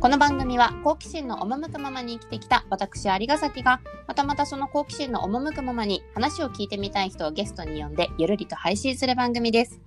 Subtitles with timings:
[0.00, 9.80] この番組は好奇心の赴くままに生きてきた私有ヶ崎がまたまたその好奇心の赴くままに話を聞いてみたい人をゲストに呼んでゆるりと配信する番組です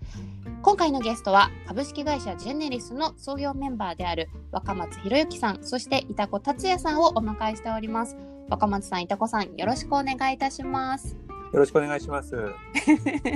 [0.63, 8.17] 今回のゲストは株式会社ジェネリスの創業メンバーである若松博之さんそして板子達也さんをお迎えしております
[8.49, 11.15] 若松さん板子さんよろしくお願いいたします
[11.53, 12.35] よろしくお願いします。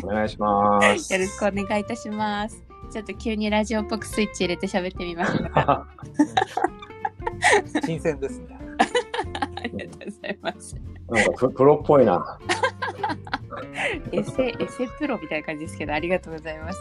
[0.04, 1.12] お願いします。
[1.14, 5.88] よろしくお願いいたしますちょっと急にラジオっぽくスイッチ入れて喋ってみました
[7.86, 8.57] 新鮮ですね。
[9.56, 10.76] ありがとうございます
[11.10, 12.40] なんかププロっぽいな。
[14.12, 16.79] エセエセプロみたいな感じですけどありがとうございます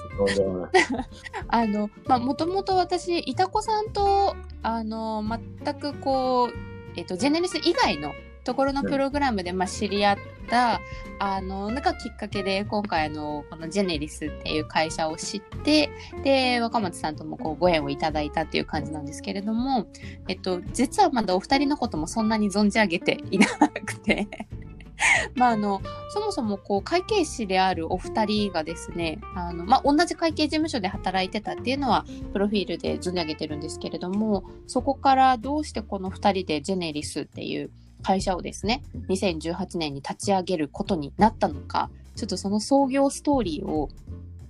[1.48, 5.22] あのまあもともと私いたこさんとあの
[5.64, 6.52] 全くこう
[6.96, 8.12] えっとジェネリス以外の
[8.44, 10.16] ところのプログラムで、まあ、知り合っ
[10.48, 10.80] た
[11.18, 15.90] あのなんかきっかけで今回あのこのジェネリスっていう会社を知って
[16.22, 19.86] で若松さんともこうご縁をいただいたっていう感じなんですけれども、
[20.28, 23.46] えっと、実はまだお二人のこともそんなに存じ上げていな
[23.86, 24.28] くて
[25.34, 37.70] まああのそもそもこう会計士であるお二人がですねあの、まあ、同じ会計事務所で働いてたっていうのはプロフィールで存じ上げてるんですけれどもそこからどうしてこの二人でジェネリスっていう
[38.04, 43.88] 会社をですね2018年に立ち上げることになったのかちょっとその創業ストーリーを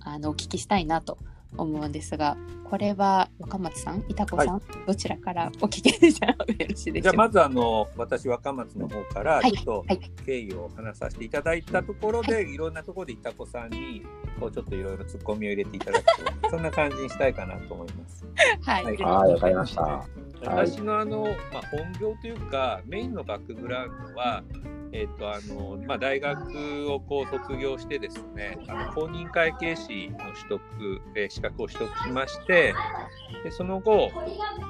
[0.01, 1.17] あのお聞きしたいなと
[1.57, 2.37] 思うんですが
[2.69, 7.11] これは若松さん板子さん、どちらからお聞きしたらよろしいでしょう？
[7.11, 9.51] かじゃあまずあの私若松の方からはい。
[9.51, 9.99] ちょっとはい。
[10.25, 14.03] 経緯を話させていただいたところで、い、ろんなところでいた子さんに
[14.39, 16.05] こうちょっといろいろツッコミを入れていただく
[16.41, 18.25] とそんな感じにしたいかなと思います。
[18.61, 18.97] はい、はい。
[18.97, 19.81] はい、わかりました。
[19.81, 20.25] はい。
[20.41, 24.43] 私のあの、まあ、本業というかメインのバックグラウンドは、
[24.97, 32.73] えっとあのまあ、大学をこう卒業してですねあの公認会計士の取得、えー資格を取得しまして
[33.43, 34.09] でその後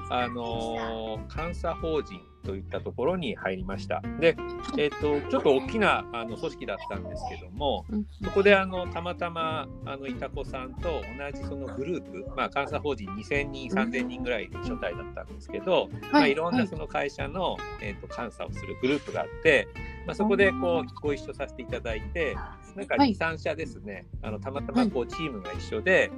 [0.09, 4.01] あの監査法人といったところに入りました。
[4.19, 4.37] で、
[4.77, 8.05] えっとちょっと大きなあの組織だったんですけども、うん。
[8.23, 19.67] そこであのたまたまあのいた子さんと同じそのグループ、まあ、監査法人2000人、3000人ぐらいいる所帯だったんですけど、まあ、いろんなその会社の、えー、と監査をするグループがあって、
[20.05, 22.35] まあ、そこでこうご一緒させていただいて、
[22.75, 23.11] なんかはい。
[23.11, 26.11] 2、3社ですね、あのたまたまこうチームが一緒で、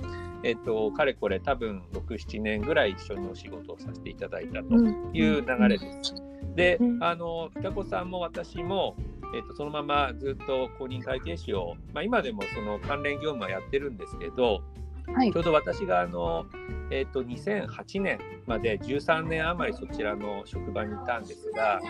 [0.43, 6.15] えっとかれこれ多分6、7年ぐらい一緒にお仕事をさせていただいたという流れです。
[6.55, 7.03] でう、ん。
[7.03, 8.95] あの、双子さんも私も、
[9.35, 14.61] えっと、そのままずっと公認会計士を、まあ、今でもその関連業務はやってるんですけど、
[15.13, 15.31] はい。
[15.31, 16.45] ちょうど私があの、
[16.89, 21.81] えっと、2008年まで13年余りそちらの職場にいたんですが、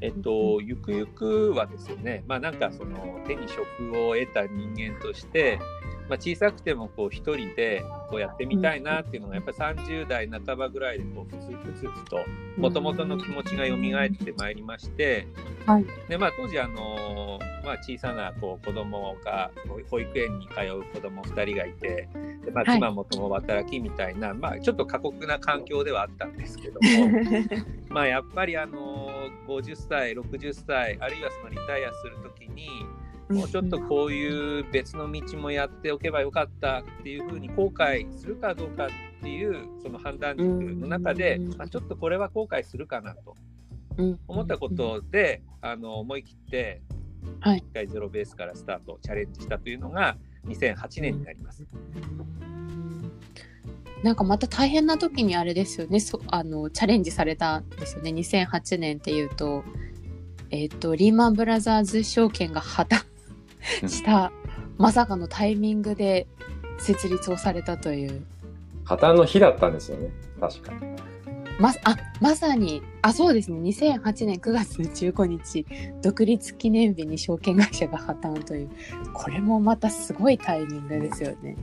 [0.00, 3.62] えっと、ゆくゆくはですね、まあなんかその手に職
[4.06, 5.58] を得た人間として、
[6.08, 12.18] まあ、小さくてもこう一人でこうやってみたいなっていうのがやっぱり30代半ばぐらいでこうふつふつふつと
[12.56, 15.28] もともとの気持ちが蘇ってまいりまして、
[15.66, 15.84] はい。
[16.08, 19.50] でまあ、当時あの、まあ、小さなこう子供が
[19.90, 22.08] 保育園に通う子供2人がいて
[22.42, 26.88] で、まあ、はい妻も共働きみたいな、まあ、ちょっと過酷な環境ではあったんですけども。
[27.94, 29.10] まあやっぱりあの
[29.46, 32.68] 50歳60歳あるいはそのリタイアするときに
[33.28, 38.88] もうちょっとこういう別の道もやっておけばよかったっていうふうに後悔するかどうかっ
[39.20, 43.36] ていうその判断軸の中で、うんまあ、ちょっとこれは後悔するかなと
[43.98, 46.80] うん思ったことで、あの思い切って
[47.40, 50.16] はい一回ゼロベースからスタートチャレンジしたというのが
[50.46, 51.64] 2008年になります。
[54.02, 59.64] なんかまた大変な時にあれですよねそあのチャレンジされたんですよね2008年っていうと
[60.50, 64.30] えっ、とリーマンブラザーズ証券が破綻した
[64.76, 66.28] まさかのタイミングで
[66.78, 68.24] 設立をされたという
[68.84, 70.08] 破綻の日だったんですよね。
[70.40, 70.80] 確かに。
[71.58, 75.66] まあまさにあそうですね2008年9月15日
[76.02, 78.70] 独立記念日に証券会社が破綻という
[79.12, 81.56] これもまたすごいタイミングですよね。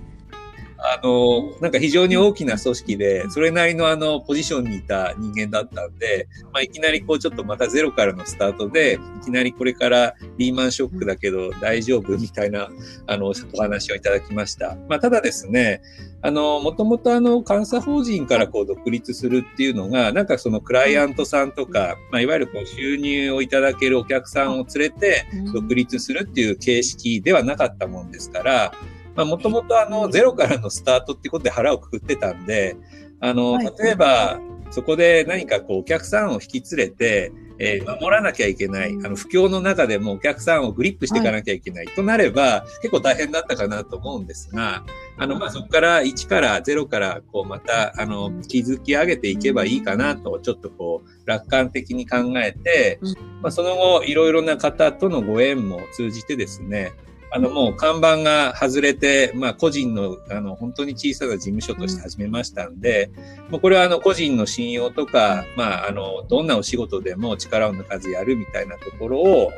[0.91, 12.69] あの、なんか非常に大きな組織で、それなりのあの、ポジションにいた人間だったんで、まあ、いきなりこう、ちょっとまたゼロからのスタートで、いきなりこれからリーマンショックだけど大丈夫みたいな、
[13.07, 14.77] あの、お話をいただきました。
[14.89, 15.81] まあ、ただですね、
[16.21, 32.75] あの、もともとあの、監査法人からこう、独立するっていうのが、なんかそのクライアントさんとか、まあ、いわゆるこう、収入をいただけるお客さんを連れて、独立するっていう形式ではなかったもんですから、まあ、もともとあの、ゼロからのスタートってことで腹をくくってたんで、
[33.21, 33.73] あの、はい。
[33.79, 34.39] 例えば、
[34.71, 44.83] そこで何かこう、お客さんを引き連れて、えー守らなきゃいけない、あの、不況の中でもお客さんをグリップしていかなきゃいけないとなれば、結構大変だったかなと思うんですが、
[45.17, 53.13] あの、まあ、そこから1から0から、こう、また、あの、築き上げていけばいいかなと、ちょっとこう、楽観的に考えて、うん。
[53.41, 56.91] まあ、その後、いろいろな方とのご縁も通じてですね、
[57.35, 63.11] あの、もう看板が外れて、まあ、個人の、あの、本当に小さな事務所として始めましたんで、
[63.49, 69.51] もうこれはあの、個人の信用とか、まあ、あの、どんなお仕事でも力を抜かずやるみたいなところを、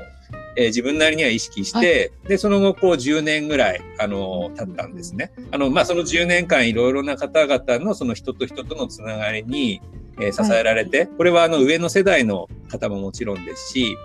[0.55, 5.31] えー自分なりには意識して、で、その後、こう、10年ぐらい、あの、経ったんですね。
[5.51, 9.81] あの、まあ、その10年間、いろいろな方々の、その人と人とのつながりに、
[10.19, 13.95] えー支えられて、これはあの、上の世代の方ももちろんですし、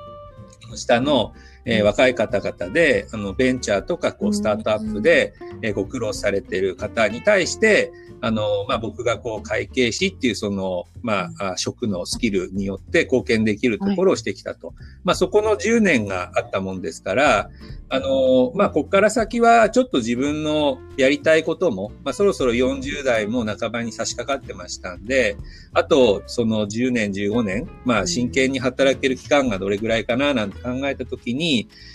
[0.77, 1.33] 下の、
[1.65, 7.93] えー若い方々で、あの、ベンチャーとか、こう、スタートアップで、えーご苦労されている方に対して、
[8.25, 14.75] あの、まあ、僕がこう、会計士っていうその、まあ、あ職のスキルによって貢献できるところをしてきたと。
[15.03, 17.51] まあ、そこの10年があったもんですから、
[17.89, 25.37] あの、まあ、こっから先はちょっと自分のやりたいことも、まあ、そろそろ40代も半ばに差し掛かってましたんで、
[25.73, 31.52] あと、その10年、15年、まあ、真剣に働ける期間がどれぐらいかな、なんて考えたときに、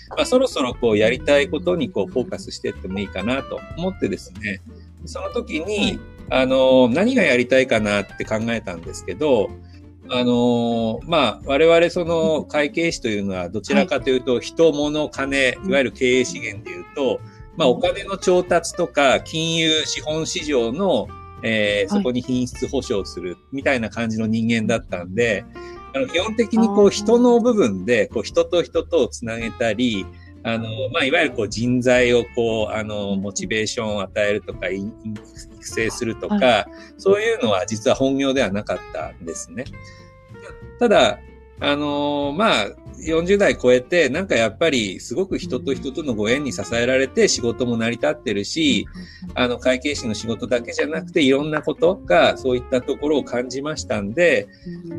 [0.10, 4.62] まあ、そろそろこう、やりたいことにこう、フォーカスしていってもいいかなと思ってですね、
[5.06, 6.00] その時に、
[6.30, 9.50] あの、何がやりたいかなって考えたんですけど、
[10.10, 17.20] あのまあ、我々その会計士というのはどちらかというと、人、物、金、いわゆる経営資源でいうと、
[17.58, 21.08] まあ、お金の調達とか、金融、資本市場の、
[21.44, 22.02] えーはい。
[22.02, 25.44] そこに品質保証するみたいな感じの人間だったんで、
[25.98, 30.06] あの基本的にこう人の部分で、こう人と人とをつなげたり、
[30.44, 36.68] あの、まあ、いわゆるこう人材をこう、あの、モチベーションを与えるとか、い育成するとか、は
[36.98, 39.66] そういうのは実は本業ではなかったんですね。
[40.80, 41.20] ただ、
[41.60, 42.68] あのまあ、
[43.00, 48.88] 40代超えて、なんかやっぱりすごく人と人とのご縁に支えられて仕事も成り立ってるし、
[49.36, 54.48] あの、会計士の仕事だけじゃなくていろんなことがそういったところを感じましたんで、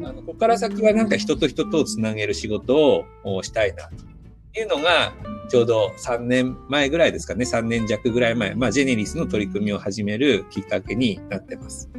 [0.05, 3.89] あの、ここから先はなんか人と人とをつなげる仕事をしたいな、
[4.55, 5.13] というのが、
[5.49, 11.91] ちょうど3年前ぐらいですかね、3年弱ぐらい前、まあ、ジェネリスの取り組みを始めるきっかけになってます。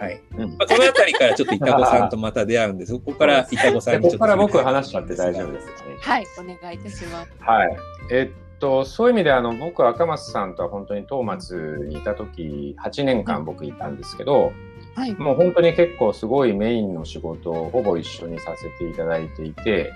[0.00, 0.22] はい。
[0.36, 2.94] うんまあ、このあたりからちょっとイタコさんとまた出会うんです。
[2.94, 4.18] ここからイタコさんでにちょっと。
[4.18, 5.96] ここから僕話しちゃって大丈夫ですかね。
[6.00, 7.32] はい、お願いいたします。
[7.38, 7.76] はい。
[8.10, 14.52] えっと、そういう意味であの僕赤松さんとは本当に東松にいた時8年間僕いたんですけど、
[14.94, 15.14] はい。
[15.14, 19.92] もう本当に結構すごいメインの仕事をほぼ一緒にさせていただいていて、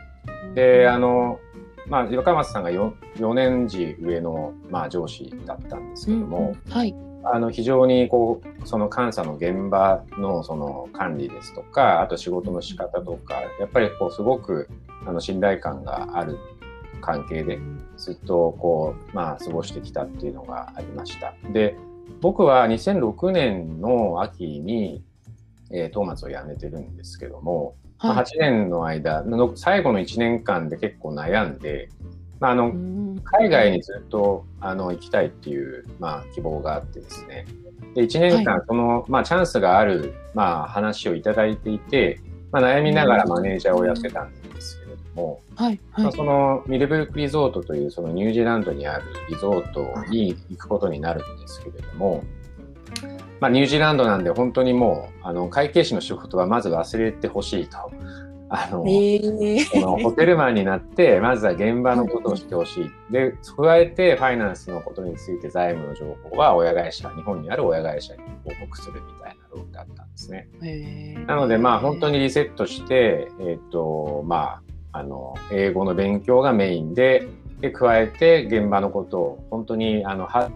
[0.55, 1.41] で、あの、
[1.87, 6.95] まあ、若松さんが 4, 4年時上の、まあ、上司だったんですけども、うんはい。
[7.25, 14.69] あの非常にこうその監査の現場のその管理ですとかあと仕事の仕方とかやっぱりこうすごく
[15.07, 16.39] あの信頼感がある
[17.01, 17.59] 関係で
[17.97, 21.35] ずっとこうまあ過ごしてきたっていうのがありました。
[21.53, 21.77] で
[22.21, 25.03] 僕は2006年の秋に、
[25.71, 28.25] えー、トーマツを辞めてるんですけども、まあはい。
[28.25, 31.89] 8年の間の最後の1年間で結構悩んで、
[32.41, 37.47] まあ、あのうん海外にずっとあの行きたいっていう、まあ、希望があってですね。
[37.95, 42.21] で、1年間、その、まあ、チャンスがある、まあ、話をいただいていて、
[42.53, 45.81] まあ、悩みながらマネージャーをやってたんですけれども、はい。
[45.91, 46.05] はい。
[46.05, 52.23] まあそのミルブルクリゾートというそのニュージーランドにあるリゾートに行くことになるんですけれども、
[53.41, 57.91] まあ、ニュージーランドなんで本当にもうあの会計士の仕事はまず忘れてほしいと。
[58.57, 63.13] あのええそのホテルマンになって、まずは現場のことをしてほしい。
[63.13, 70.49] で、加えて、ファイナンスのことについて財務の情報は親会社、日本にある親会社に報告するみたいなロールだったんですね。
[70.63, 74.61] へえなので、まあ、本当にリセットして、えっ、と、ま
[74.93, 77.27] あ、あの、英語の勉強がメインで、
[77.61, 80.51] で、加えて、現場のことを、本当に、あの、は、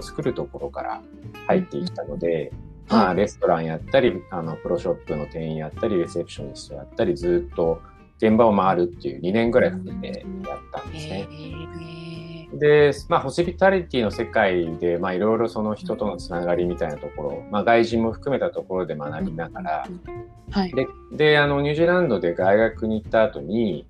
[0.00, 1.02] 作るところから
[1.46, 2.52] 入っていったので、
[2.88, 7.80] まあ、レストランやったり、あの、プロショップの店員やったり、レセプショニストやったり、ずっと
[8.18, 11.28] 現場を回るっていう2年ぐらいかけてやったんですね。
[12.54, 19.88] で、まあ、ホスピタリティの世界で、まあ、いろいろその人とのつながりみたいなところ、まあ、外人も含めたところで学びながら、
[20.50, 20.72] はい。
[20.72, 23.86] で、で、あの、ニュージーランドで大学に行った後に、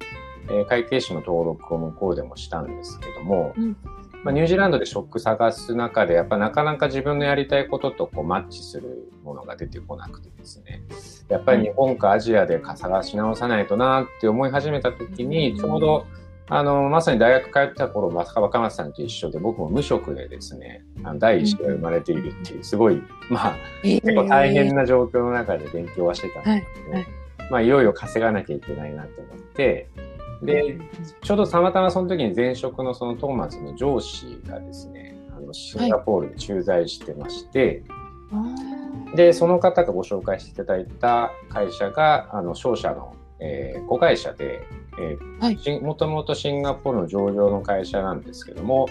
[0.48, 3.76] えー会計士の登録を向こうでもしたんですけども、うん
[4.24, 10.82] まあ、ニュージーランドで職探す中で、やっぱなかなか自分のやりたいこととこうマッチするものが出てこなくてですね、
[11.28, 16.06] やっぱり日本かアジアでか探し直さないとなって思い始めた時に、ちょうど、
[16.48, 27.06] あの、まさに大学通ってた頃、若若松さんと一緒で、僕も無職でですね、あの第一子が生まれているっていう、すごい、まあ、結構大変な状況の中で勉強はしてたんですけど、はいはい。
[27.50, 29.88] まあ、いよいよ稼がなきゃいけないなと思って、
[30.44, 30.78] で、
[31.22, 37.82] ちょうどたまたまその時に前職のそのトーマスの上司がですね、あのシンガポールで駐在してまして、
[38.32, 44.62] あで、その方がご紹介していただいた会社が、あの、商社の、えー子会社で、
[44.98, 45.56] えはい。
[45.56, 48.88] ーしもともとシンガポールの上場の会社なんですけども、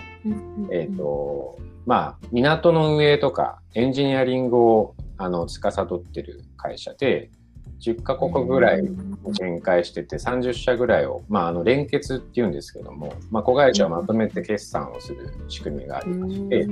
[0.71, 7.29] えっ、と、まあ、港の運営とかエンジニアリングを、あの、司ってる会社で、
[7.83, 8.83] 10カ国ぐらい
[9.37, 16.65] 展開してて、30社ぐらいを、まあ、あの、連結っていうんですけども、まあ、子会社をまとめて決算をする仕組みがありまして、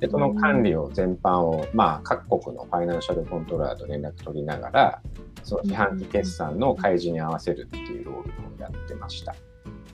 [0.00, 5.02] で、その管理を全般を、まあ、各国のファイナンシャルコントローラーと連絡取りながら、
[5.42, 9.34] その四半期決算の開示に合わせるっていうロールをやってました。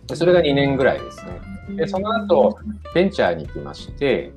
[0.07, 1.77] でそれが2年ぐらいですね。
[1.77, 2.59] でその後、
[2.95, 4.33] ベンチャーに行きまして、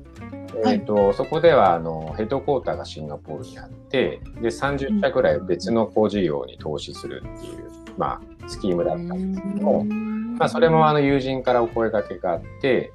[0.62, 0.76] はい。
[0.76, 12.92] えーとそこではあのヘッドクォーターがシンガポールにあって、で30社ぐらい別の工事業に投資するっていう、まあ、スキームだったんですけども、まあ、それもあの友人からお声掛けがあって、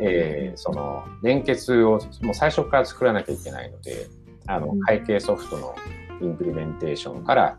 [0.00, 4.08] えーその連結をもう最初から作らなきゃいけないので、
[4.46, 4.80] あのうん。
[4.80, 5.74] 会計ソフトの
[6.20, 7.58] インプリメンテーションから、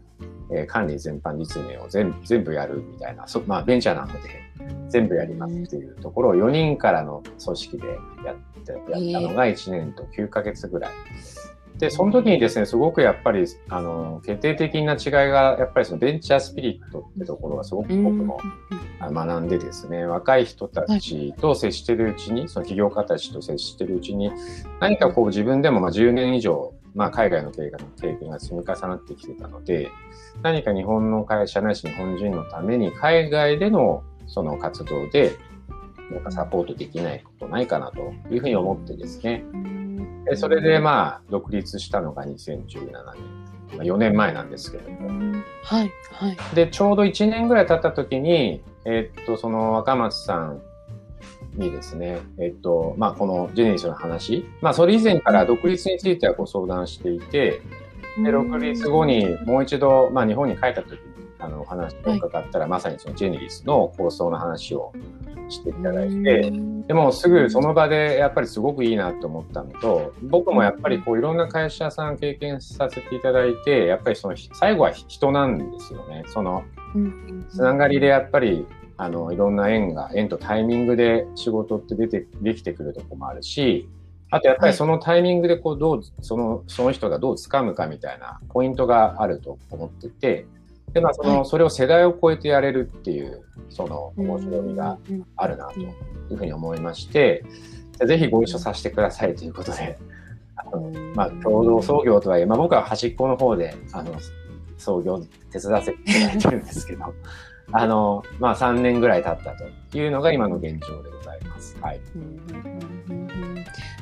[0.51, 4.40] えー管理全般実務を全全部やるみたいな、そまあ、ベンチャーなので
[4.89, 7.87] 全部やりますっていうところを4人からの組織で
[8.25, 10.91] やってやったのが1年と9ヶ月ぐらい。
[11.81, 18.39] で、その時にですね、すごくやっぱり、あの、決定的な違いが、やっぱりそのベンチャースピリットってところがすごく僕も
[18.99, 24.31] あ学んでですね、若い人たちと接してるうちに、その起業家たちと接してるうちに、
[24.79, 29.89] 何かこう自分でもまあ10年以上、まあ海外の経経験が積み重なってきてたので、
[30.43, 35.37] 何か日本の会社ないし日本人のために海外でのその活動で、
[36.09, 39.43] なんかサポートできないことないかなというふうに思ってですね、
[40.25, 45.09] でそれでまあ独立したのが2017年、まあ、4年前なんですけれども、
[45.63, 46.55] はいはい。
[46.55, 50.61] で、ちょうど1年ぐらい経った時に、えっと、その若松さん
[51.55, 57.61] にですね、えっと、まあ、このジェネリスの話、まあ、それ以前から独立についてはご相談していて、
[58.23, 61.10] で、独立後にもう一度、まあ、日本に帰った時に、
[61.41, 64.93] あの、お話を伺ったら、まさにそのジェネリスの構想の話を
[65.49, 66.51] していただいて、
[66.87, 76.23] でもすぐその場でやっぱりすごくいいなと思ったのと、僕もやっぱりこういろんな会社さん経験させていただいて、やっぱりその最後は人なんですよね。
[76.27, 76.63] その
[77.49, 78.65] つながりでやっぱり
[78.97, 83.89] あのいろんな縁が、縁とタイミングで仕事って出て、できてくるとこもあるし、
[84.29, 90.45] あとやっぱりそのタイミングでこうどう、その、その人がどう掴むかみたいなポイントがあると思ってて、
[90.93, 91.45] で、まあその、はい。
[91.45, 94.97] それを世代を超えてやれるっていう、その面白みが
[95.35, 97.43] あるなというふうに思いまして、
[98.05, 99.97] ぜひご一緒させてくださいということで、
[100.55, 104.15] あのまあ、共同創業とはいえ、まあ、僕は端っこの方で、あの、
[104.77, 105.19] 創業
[105.51, 107.05] 手伝わせていただいてるんですけど、
[107.71, 111.77] あの、まあ、3年ぐらい経ったというのが今の現状でございます。
[111.79, 112.01] はい。
[112.15, 112.90] うん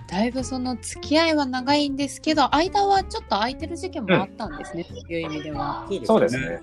[0.09, 5.87] だいぶその付き合いは長いんですけど間はちょっと空いてる時期もあったんですね、という意味では。
[6.05, 6.61] そうですね。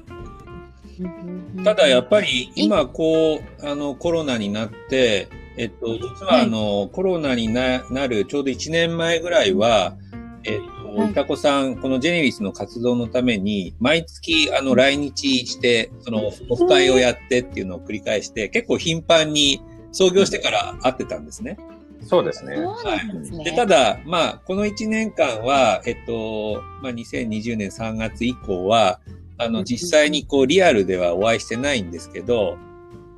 [1.65, 9.97] ただやっぱり今こう、あのコロナになって、えっと、実はあの、コロナにななるちょうど1年前ぐらいは、
[10.45, 19.61] えっと、はいいたこさん、このジェネリスの活動のために、毎月あの来日して、そのオフ会をやってっていうのを繰り返して、結構頻繁に
[19.93, 21.59] 創業してから会ってたんですね。
[22.03, 22.57] そうですね。
[22.57, 23.45] そうなんですね。
[23.45, 29.00] で、ただ、まあ、この1年間は、えっと、まあ、2020年3月以降は、
[29.38, 32.59] あの、実際にこう、リアルではお会いしてないんですけど、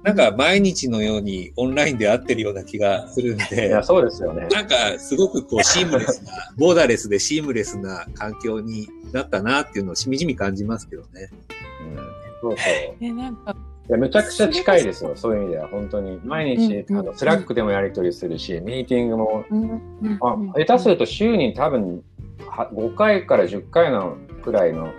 [0.02, 4.46] なんか毎日のようにオンラインで会ってるような気がするんいでや、、そうですよね。
[4.48, 11.30] なんかすごくこう、シームレスな、 ボーダーレスでシームレスな環境になったなっていうのをしみじみ感じますけどね。
[11.82, 11.96] うん、
[12.40, 12.96] そうそう。
[13.00, 13.56] えなんか
[13.88, 15.16] いや、めちゃくちゃ近いですよ。
[15.16, 16.20] そういう意味では、本当に。
[16.22, 22.04] 毎日、うんあの、 Slack でもやり取りするし、ミーティングも、うんあ、下手すると週に多分、
[22.46, 24.92] は5回から10回のくらいの、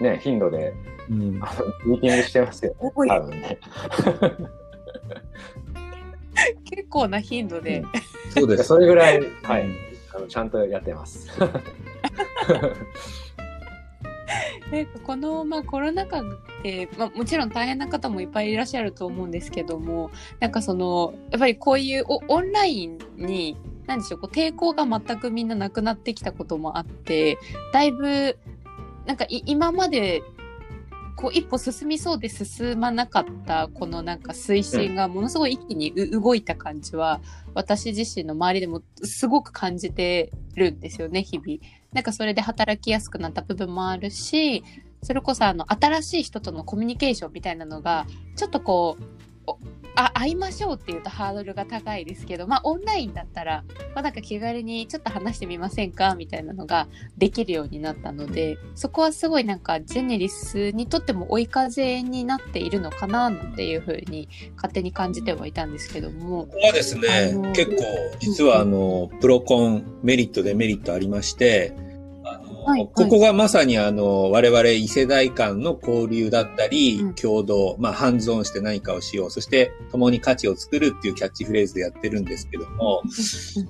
[0.00, 0.72] ね、頻度で、
[1.10, 1.32] うん。
[1.32, 2.76] ミーティングしてますよ。
[2.78, 3.58] 多い多分ね。
[6.64, 7.82] 結構な頻度で、いや
[8.30, 8.64] そうです。
[8.64, 9.66] それぐらい、はい。
[10.14, 11.28] あのちゃんとやってます。
[14.70, 16.24] なんかこの、まあ、コロナ禍っ
[16.62, 20.10] て、まあ、もちろん大変な方もいっぱいいらっしゃると思うんですけども
[20.40, 23.56] なんかそのやっぱりこういうおオンラインに
[23.86, 27.38] 何でしょうこう抵抗が全くみんななくなってきたこともあって
[27.72, 28.38] だいぶ
[29.06, 30.22] なんかい今まで
[31.16, 37.20] こう一歩進みそうで進まなかったこのなんか推進がものすごい一気にう動いた感じは
[37.54, 41.58] 私自身の周りでもすごく感じてるんですよね日々。
[41.92, 44.62] なんかそれで働きやすくなった部分もあるし
[45.02, 49.54] それこそあの新しい人とのコミュニケーションみたいなのがちょっとこう
[50.00, 53.64] あ会いましょうっていうとハードルが高いですけど、まあ、オンラインだったら、
[53.96, 56.86] まあ、なんか気軽にちょっと話してみませんかみたいなのが
[57.16, 66.44] できるようになったのでそこはすごいなんかジェネリスにとっても追い風になっているのかなっていうふうに勝手に感じてはいたんですけども。
[66.44, 67.82] ここはですね結構
[68.20, 71.87] 実はあの、 pro con メリットデメリットありまして
[72.68, 83.02] はい、ここがまさにあの、我々異世代間の交流だったり、うん、共同、まあ、ハンズオンして何かをしよう、そして共に価値を作るっていうキャッチフレーズでやってるんですけども、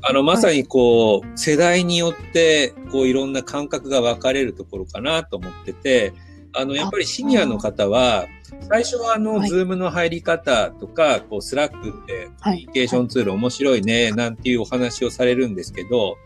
[0.02, 6.12] あの、まさにこう、世代によって、こう、いろんな感覚が分かれるところかなと思ってて、
[6.52, 8.26] あの、やっぱりシニアの方は、
[8.68, 16.16] 最初はあの、 Zoom の入り方とか、こう、 Slack ってコミュニケーションツール面白いね、なんていうお話をされるんですけど、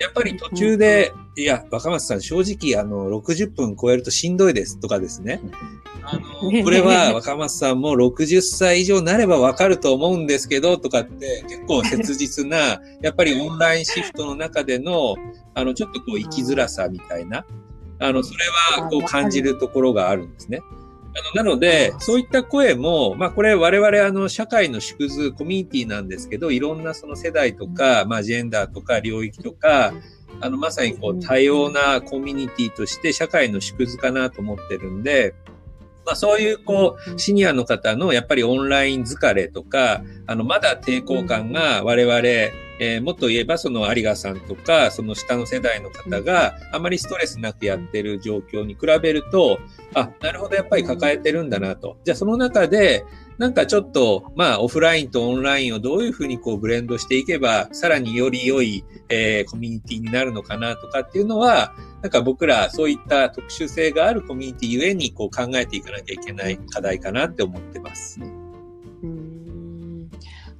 [0.00, 5.42] やっぱり途中で、いや、若松さん、正直、あの、60分超えるとしんどいですとかですね。
[6.02, 15.16] あの、これは若松さんも60歳以上になればわかると思うんですけど、とかって結構切実な、 やっぱりオンラインシフトの中での、
[15.54, 17.44] あの、ちょっとこう生きづらさみたいな、
[17.98, 18.46] あの、それ
[18.80, 20.62] はこう感じるところがあるんですね。
[21.20, 29.92] あの、なので、そういった声も、まあこれ我々あの社会の縮図、コミュニティなんですけど、いろんなその世代とか、まあジェンダーとか領域とか、
[30.40, 35.34] あのまさにこう多様なコミュニティとして社会の縮図かなと思ってるんで、
[36.06, 49.60] まあそういうこう、シニアの方のやっぱりオンライン疲れとか、あのまだ抵抗感が我々、えー、もっと言えばその有賀さんとか、その下の世代の方があまりストレスなくやってる状況に比べると、
[49.94, 51.98] あ、なるほど、やっぱり抱えてるんだなと。
[52.04, 53.04] じゃあその中で、
[53.36, 68.20] なんかちょっと、まあ、オフラインとオンラインをどういうふうにこうブレンドしていけば、さらにより良い、えー、コミュニティになるのかなとかっていうのは、なんか僕らそういった特殊性があるコミュニティゆえにこう考えていかなきゃいけない課題かなって思ってます。
[69.02, 70.10] うん、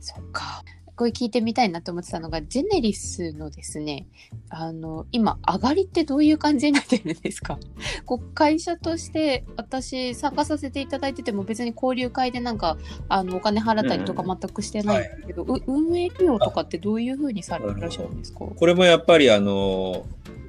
[0.01, 0.60] そっか。
[1.01, 4.07] これ聞いてみたいなと思ってたのが、ジェネリスのですね、
[4.51, 7.59] あの、今、上がりってどういう感じになってるんですか？
[8.05, 12.77] こう会社として私参加させていただいてても別に交流会でなんか、
[13.09, 18.41] あの、お金払ったりとか全くしてないんですけど、うんはい、運営費用とかってどういうふうにされてらっしゃるんですか？
[18.41, 20.05] これもやっぱりあの、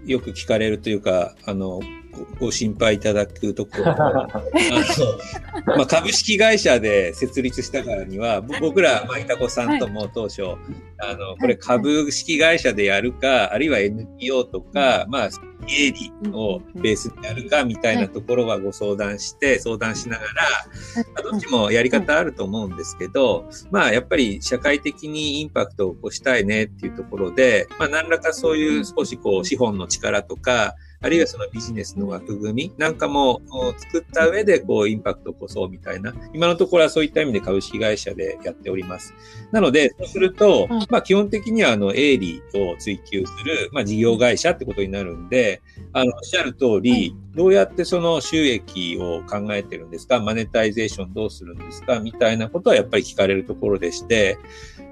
[0.05, 1.79] よく聞かれるというか、あの、
[2.39, 3.91] ご心配いただくところ。
[3.91, 4.27] あ
[5.65, 10.57] の、まあ、株式会社で設立したからには、僕ら、まあ、いたこさんとも当初、はい、
[10.99, 15.29] あの、これ株式会社でやるか、あるいは NPO とか、まあ、
[15.67, 20.31] 営利をベースにやるかみたいなところはご相談して、相談しながら、
[21.13, 33.41] まあ、どっちもやり方あると思うんですけど、まあ、やっぱり社会的にインパクトを起こしたいねっていうところで、まあ、何らかそういう少しこう、資本の力とか、あるいはそのビジネスの枠組みなんかも
[33.77, 39.13] 作った上でこうインパクトを起こそうみたいな、今のところはそういった意味で株式会社でやっております。
[39.51, 45.61] なので、そうすると、まあ基本的にはあの営利を追求する、まあ事業会社ってことになるんで、
[45.93, 54.37] あの、おっしゃる通り、どうやってその収益を考えてるんですかマネタイゼーションどうするんですかみたいなことはやっぱり聞かれるところでして、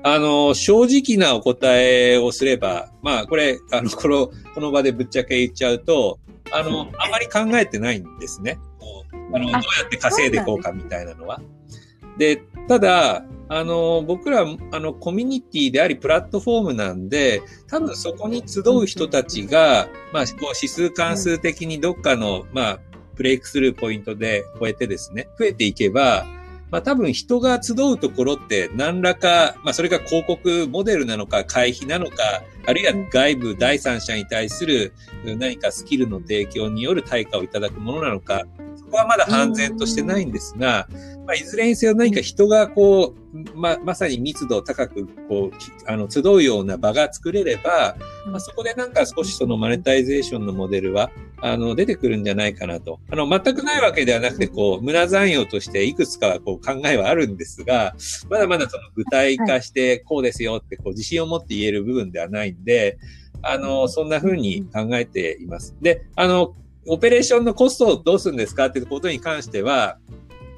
[0.03, 6.19] あの、正直なお答えをすれば、まあ、これ、あの、この、この場でぶっちゃけ言っちゃうと、
[6.51, 8.59] あの、あまり考えてないんですね。
[9.33, 11.41] あの、どうやって稼いでいこうかみたいなのは。
[12.17, 22.79] で、ただ、あの、僕ら、あの、コミュニティであり、プラットフォームなんで、多分そこに集う人たちが、まあ、こう、指数関数的にどっかの、まあ、
[23.15, 26.25] ブレイクスルーポイントで超えてですね、増えていけば、
[26.71, 34.93] まあ多分人が集うところって何らか、まあそれが広告モデルなのか会費なのか、あるいは外部第三者に対する
[35.25, 38.43] 何かスキルの提供による対価をいただくものなのか、
[38.75, 40.87] そこはまだ判然としてないんですが、
[41.29, 52.99] まあ、いずれにせよ何か人がこう、ま、まさに密度高く、こう、あの、集うような場が作れれば、まあ、そこでなんか少しそのマネタイゼーションのモデルは、あの、出てくるんじゃないかなと。
[53.11, 57.95] あの、全くないわけではなくて、こう、無駄残用としていくつかはこう考えはあるんですが、
[58.27, 62.97] まだまだその具体化してこうですよってこう自信を持って言える部分ではないんで、
[63.43, 65.75] あの、そんな風に考えています。
[65.79, 66.55] で、あの、
[66.87, 69.99] オペレーションのコストをどうするんですかっていうことに関しては、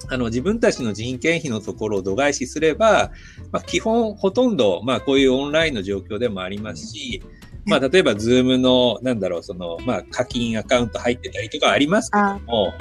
[0.09, 3.11] あの、自分たちの人件費のところを度外視すれば、
[3.51, 7.21] まあ、基本ほとんど、まあ、こういうオンラインの状況でもありますし、
[7.65, 12.73] まあ、例えば、 Zoom の、なんだろう、その、まあ、課金アカウント入ってたりとかありますけども、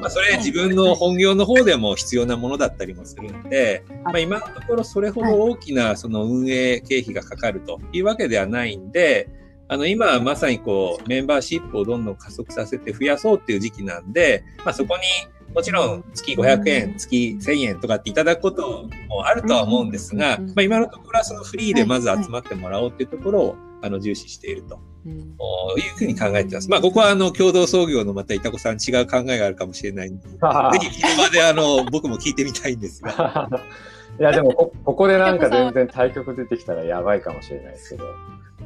[0.00, 9.28] まあ、それ自分の本業の方でも必要なものだったりもするんで、まあ、今のところそれほど大きな、その運営経費がかかるというわけではないんで、
[9.66, 15.02] あの、今まさにこう、メンバーシップをどんどん加速させて増やそうっていう時期なんで、まあ、そこに、
[15.54, 24.80] もちろん月500円、月1000円とかっていただくこともあるとは思うんですが、まあ、今のところはそのフリーでまず集まってもらおうっていうところを、あの重視していると。
[25.06, 26.68] いうふうに考えてます。
[26.68, 33.48] まあ、ここはあの共同創業のまたいたこさん違う考えがあるかもしれないんで、 ぜひこの場であの僕も聞いてみたいんですが。
[34.18, 38.04] いや、でもこ、ここでなんか全然対局出てきたらやばいかもしれないですけど。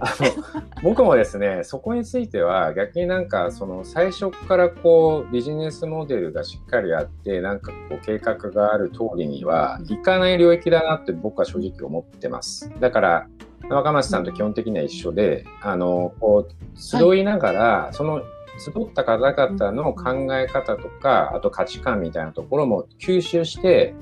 [0.00, 12.70] あの僕もですねそこについては逆になんかその最初からこうビジネスモデルがしっかりあってなんかこう計画がある通りにはいかない領域だなって僕は正直思ってます。
[12.80, 13.28] だから
[13.68, 18.22] 若松さんと基本的には一緒であのこう集いながら、はい、その
[18.58, 23.94] 集った方々の考え方とかあと価値観みたいなところも吸収して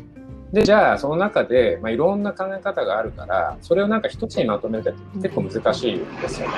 [0.52, 6.54] で、じゃあ、その中で、まあ、いろんな考え方があるから、それをなんか一つにまとめるって結構難しいですよね。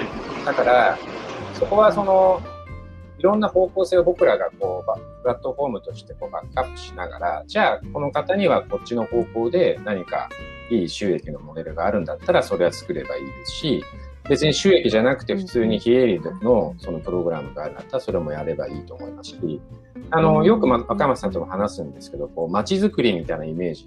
[0.46, 0.98] だから、
[1.54, 2.40] そこはその、
[3.18, 10.30] いろんな方向性を僕らがこう、プラットフォームとしてこうバックアップしながら、じゃあ、この方にはこっちの方向で何か
[10.70, 13.84] いい収益のモデルがあるんだったら、それは作ればいいですし、
[14.28, 19.30] 別に収益じゃなくて普通に非営利のそのプログラムがあるんだったらそれもやればいいと思います。
[19.30, 19.60] し、
[20.10, 23.86] あの、よく、ま、赤松さんとも話すんですけど、こう、街づくりみたいなイメージ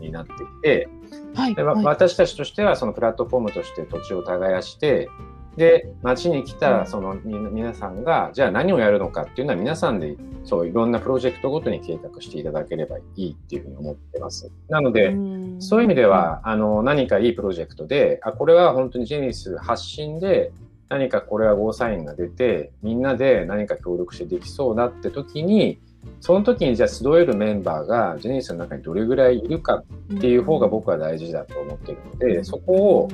[0.00, 0.88] になっていて、
[1.34, 5.08] はい、で私たちとしてはそのプラットフォームとして土地を耕して、
[5.56, 14.50] で、街に来たその皆さんが、じゃあ何をやるのかっていうのは皆さんでそういろんなプロジェクトごとに計画していただければいいっていうふうに思ってます。
[14.68, 15.16] なので、
[15.58, 20.52] そういう意味では、あの、何かいいプロジェクトで、あ、これは本当にジェニス発信で、
[20.88, 25.80] 何かこれはゴーサインが出て、みんなで何か協力してできそうだって時に、
[26.20, 29.82] その時にじゃあ集えるメンバーがジェニスの中にどれぐらいいるか
[30.14, 33.08] っていう方が僕は大事だと思っているので、そこを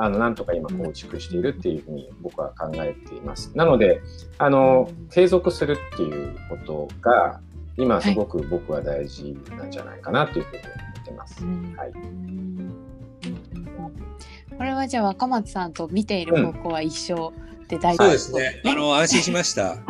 [0.00, 3.50] あのなんとか今構築しているっていうふうに僕は考えています。
[3.56, 4.00] なので、
[4.38, 7.40] あの、継続するっていうことが
[7.76, 11.44] 今すごく僕は大事なんじゃないかなというふうに思ってます。
[11.76, 11.92] はい。
[14.56, 17.32] これはじゃあ若松さんと見ている方向は一緒
[17.68, 18.62] で大丈夫ですね。
[18.64, 19.78] あの、安心しました。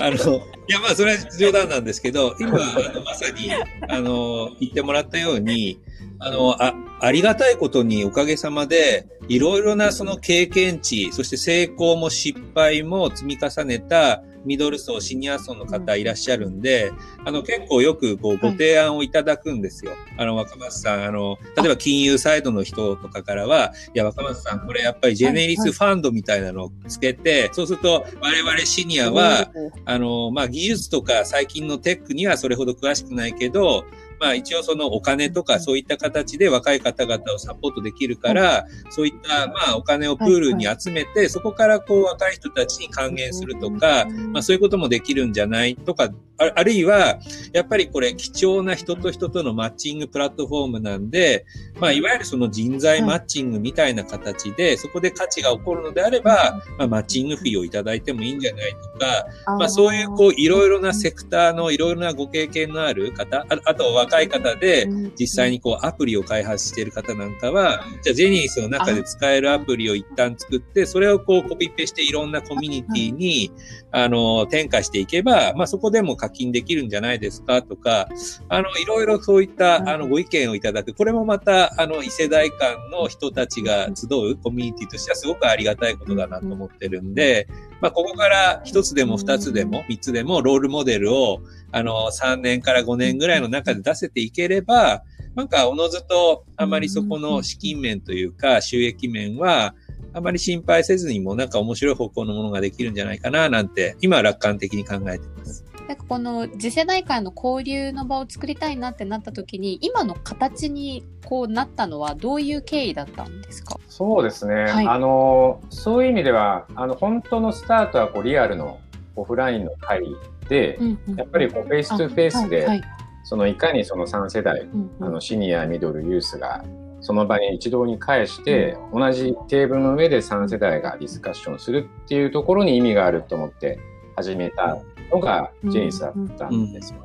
[0.00, 3.50] あの、いや、まあ、それは冗談なんですけど、今、あのまさに、
[3.88, 5.80] あの、言ってもらったように、
[6.24, 16.92] あの、あ、ありがたいことにおかげさまで、いろいろなその経験値、そして成功も失敗も積み重ねたミドル層、シニア層の方いらっしゃるんで、
[17.26, 19.92] あの、結構よくこうご提案をいただくんですよ。
[19.92, 29.50] はい、あの、若松さん、あの、例えば金融サイドの人とかからは、いや、若松さん、これやっぱりジェネリスファンドみたいなのをつけて、そうすると我々シニアは、
[29.84, 33.84] あの、まあ、技術とか最近のテックにはそれほど詳しくないけど、
[34.20, 47.20] まあ一応そのお金とかそういった形で若い方々をサポートできるから、そういったまあお金をプールに集めて、そこからこう若い人たちに還元するとか、まあそういうこともできるんじゃないとか、あるいは、
[47.52, 51.46] やっぱりこれ貴重な人と人とのマッチングプラットフォームなんで、
[51.78, 59.26] まあいわゆるその人材マッチングみたいな形で、そこで価値が起こるのであれば、まあマッチングフィーをいただいてもいいんじゃないとか、
[59.58, 64.86] まあそういうこういろいろなセクターのいろいろなご経験のある方、あと若い方で
[65.18, 73.50] 実際にこうアプリを開発している方なんかは、じゃあジェニースの中で使えるアプリを一旦作って、それをこうコピペしていろんなコミュニティに、
[73.96, 78.08] あの、転化していけば、まあそこでも課金できるんじゃないですかとか、
[78.48, 80.94] あの、いろいろそういったあのご意見をいただく。
[80.94, 87.46] これもまた、あの、異世代間の人たちが集うコミュニティとしてはすごくありがたいことだなと思ってるんで、
[87.80, 95.04] まあここから一つでも二つでも三つでもロールモデルを、あの、3年から5年ぐらいの中で出せていければ、
[95.36, 99.74] なんか、おのずと、あまりそこの資金面というか、収益面は、
[100.14, 105.64] あまり心配せずにも、なんか面白い方向のものができるんじゃないかな、なんて、今は楽観的に考えてます。
[105.86, 113.78] なんかこの次世代間の交流の場を作りたいなってなった時に今の形にこうなったのはどういう経緯だったんですか？
[113.90, 118.80] そうですね、はい、あのそういう意味ではあの本当のスタートはこうリアルの
[119.14, 120.06] オフラインの会
[120.48, 122.66] で、うんうん、やっぱりこうフェイス2フェイスで、はい。
[122.68, 122.82] はい、
[123.24, 126.64] そのいかにその3世代、うんうん、あのシニアミドルユースが
[127.04, 133.78] その場に一堂に会して、うん、同じテーブルの上で3世代がディスカッションするっていうところに意味があると思って
[134.16, 134.78] 始めた
[135.12, 137.04] のがジェニスだったんですよ。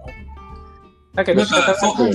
[1.13, 2.11] だけど仕方なく、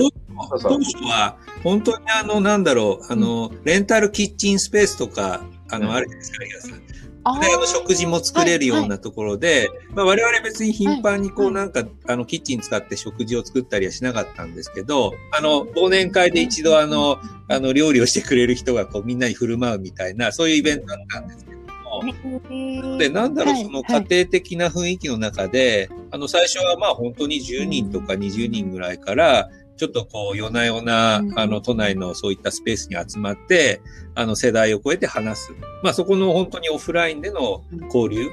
[0.61, 6.77] 当初は本当にあのなんだろうあの、レンタルキッチンスペースとかあの、あるじゃないですか、
[7.41, 9.57] で、あの、食事も作れるようなところで、はい。
[9.59, 33.81] はい、まあ、我々別に頻繁にこうなんか、はい、あの、キッチン使って食事を作ったりはしなかったんですけど、あの、忘年会で一度あの、あの、料理をしてくれる人がこうみんなに振る舞うみたいな、そういうイベントだったんですけども、で、なんだろう、その家庭的な雰囲気の中で、あの、最初はまあ本当に10人とか20人ぐらいから、ちょっとこう、夜な夜な、あの、都内のそういったスペースに集まって、
[34.13, 35.53] あの、世代を超えて話す。
[35.83, 38.29] まあ、そこの本当にオフラインでの交流。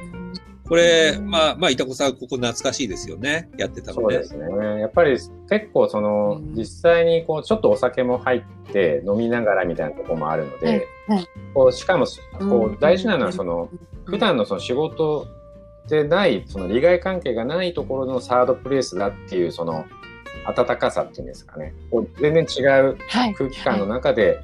[0.69, 3.51] これ、まあ、まあ、いたこさん、ここ懐かしいですよね。
[3.59, 4.25] やってたので。
[4.25, 4.81] そうですね。
[4.81, 5.19] やっぱり
[5.51, 10.87] 結構その、実際にこう、ちょっとお酒も入って飲みながらみたいなところもあるので、
[11.55, 12.07] こうしかも、
[12.39, 13.69] こう、大事なのはその、
[14.05, 15.27] 普段のその仕事
[15.89, 19.85] でない、その利害関係がないところのサードプレイスだっていう、その、
[20.47, 21.75] 温かさっていうんですかね。
[21.91, 22.97] こう全然違う
[23.37, 24.41] 空気感の中で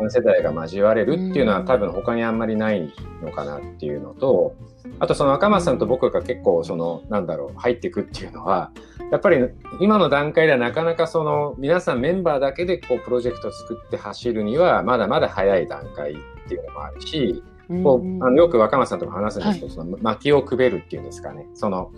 [0.00, 4.54] 3世代が交われるっていうのは多分他にあんまりないのかなっていうのと、
[5.00, 8.70] あとその赤松さんと僕が結構その、なんだろう、入っていくっていうのは、
[9.12, 9.38] やっぱり
[9.80, 16.14] 今の段階ではなかなかその皆さんメンバーだけでこうプロジェクトを作って走るにはまだまだ早い段階っ
[16.48, 17.42] ていうのもあるし、
[17.82, 21.46] こうあのよく若松さんとも話すんですけど、はい、その薪をくべるっていうんですかね。
[21.54, 21.90] その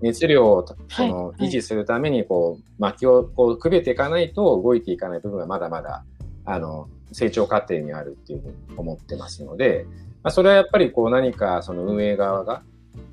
[0.00, 6.04] 熱量をその維持するためにこう薪をこうくべていかないと動いていかない部分はまだまだ
[6.44, 9.86] あの成長過程にあるっていうふうに思ってますので、
[10.22, 12.62] まあ、それはやっぱりこう何かその運営側が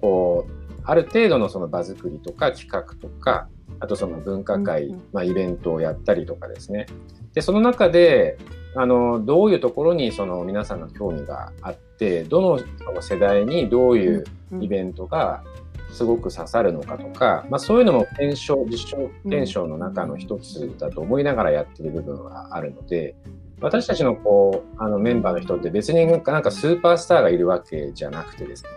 [0.02, 3.48] こうある程度のその場作りとか企画とか
[3.80, 6.88] あとその分科会、まあ、イベントをやったりとかですね。
[7.34, 8.38] でその中で
[8.76, 12.60] あのどういうところにその皆さんの興味があってどの
[13.02, 14.24] 世代にどういう
[14.62, 15.44] イベントが
[15.92, 23.16] すごく刺さるのかとか、まあ、そういうのも検証実証検証の中の一つだと思いながらやってる部分はあるので
[23.60, 28.70] 私たちのこうあのメンバーの人って別になんかスーパースターがいるわけじゃなくてですね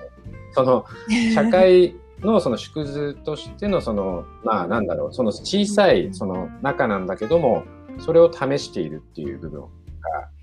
[0.53, 0.87] その
[1.35, 7.65] 社会のその縮図としてのそのまあなんだろうその小さいその中なんだけども
[7.99, 9.67] それを試しているっていう部分が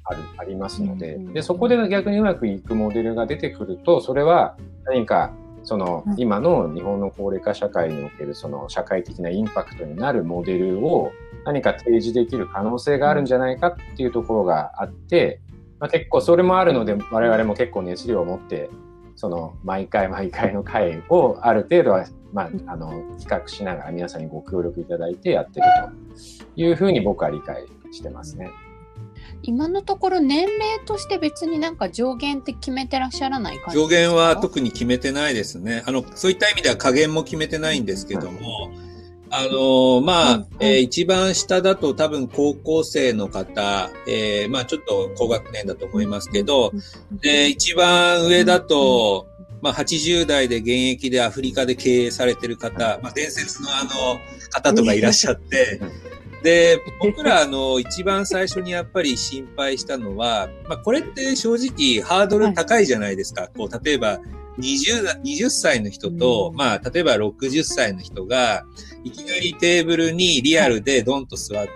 [0.09, 1.17] あるありますので。
[1.33, 5.31] でそこで逆にうまくいくモデルが出てくるとそれは何か
[5.63, 11.11] その、今の日本の高齢化社会におけるその社会的なインパクトになるモデルを
[11.45, 15.41] 何か提示できる可能性があるんじゃないかっていうところがあって、
[15.79, 18.69] まあ、結構それもあるので我々も結構熱量を持って
[19.15, 25.65] その毎回毎回の会をある程度は、まあ、あの企画しながら皆さんにご協力いただいてやってる
[26.55, 28.49] というふうに僕は理解してますね。
[29.41, 35.83] 今のところ年齢として別になんか上限って決めてらっしゃらない感じ上限は特に決めてないですね。
[35.85, 38.71] あの、そういった意味では加減も決めてないんですけども、
[39.31, 46.71] あのまあ、うんえー、一番下だと多分高校生の方、えー、まあちょっと高学年だと思いますけど、
[47.21, 49.27] で、一番上だと、
[49.61, 53.89] まあ80代で現役でアフリカで経営されてる方、まあ伝説のあの
[54.49, 55.79] 方とかいらっしゃって、
[56.43, 63.41] で、僕ら、あの、一番最初にやっぱり心配したのは、まあ、これって正直ハードル高いじゃないですか。
[63.41, 64.19] はい、こう、例えば、
[64.59, 68.65] 20, 20歳の人と、うん、まあ、例えば60歳の人が、
[69.03, 71.71] いきなりテーブルにリアルでドンと座って、はい、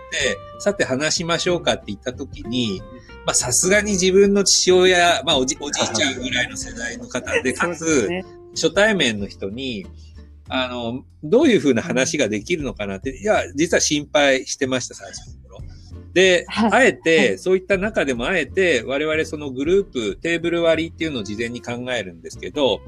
[0.59, 2.81] さて話しましょうかって言った時に、
[3.25, 8.09] まあ、さすがに自分の父親、まあおじ、おじいちゃんぐらいの世代の方で、かつ、
[8.53, 9.85] 初対面の人に、
[10.49, 15.59] あの、どういうふうな話ができるのかなって、いや、実は心配してました、最初の頃。
[16.13, 22.81] で、あえて、そういった中でもあえて、我々そのグループ、テーブル割りっていうのを事前に考えるんですけど、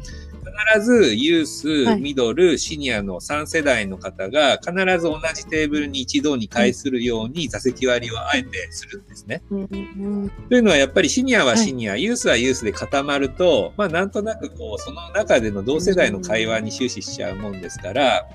[0.52, 9.42] 必ずユース、ミドル、シニアの3世代の方が必ず同じテーブルに一度に会するように座席割りをあえてするんですね。
[9.50, 18.28] というのはやっぱりシニアはシニア、ユースはユースで固まると、まあなんとなくこう、その中での同世代の会話に終始しちゃうもんですから、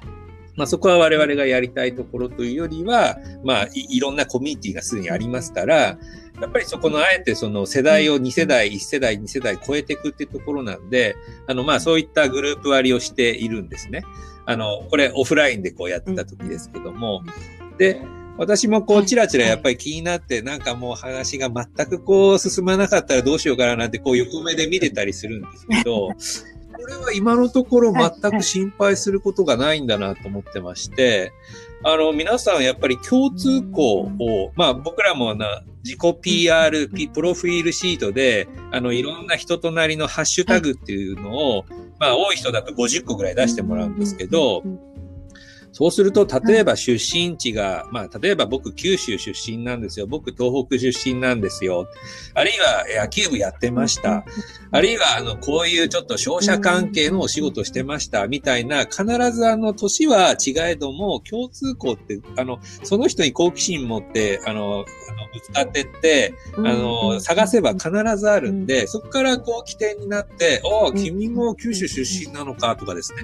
[0.57, 5.99] まあ、そこは我々がやりたいところというよりは、まあい、いろんなコミュニティがすでにありますから、
[6.41, 14.03] やっぱりそこのあえてその世代を2世代、1世代、2世代超えていくっていうところなんで、あのまあそういったグループ割りをしているんですね。
[14.47, 17.23] あの、これオフラインでこうやってた時ですけども。
[17.79, 18.01] で、
[18.39, 26.09] 私もこうチラチラやっぱり気になって、なんかもう話が全くこう進まなかったらどうしようかななんてこう横目で見てたりするんですけど、
[26.81, 31.33] これは今のところ全く心配することがないんだなと思ってまして、
[31.83, 41.65] あの、皆さんやっぱり共通項を、まあ僕らもな、自己 PR、プロフィールシートで、あの、いろんな人となりのハッシュタグっていうのを、
[41.99, 44.63] まあ多い人だと50個ぐらい出してもらうんですけど、
[45.73, 50.07] そうすると、例えば出身地が、まあ、例えば僕九州出身なんですよ。
[50.07, 51.87] 僕東北出身なんですよ。
[52.35, 54.25] あるいは野球部やってました。
[54.73, 58.27] あるいは、あの、こういうちょっと商社関係のお仕事してました。
[58.27, 73.23] みたいな、必ずあの、年は違えども、共通項って、あの、その人に好奇心持って、あの、あのぶつかってって、あの、探せば必ずあるんで、そこからこう起点になって、ああ、君も九州出身なのかとかですね。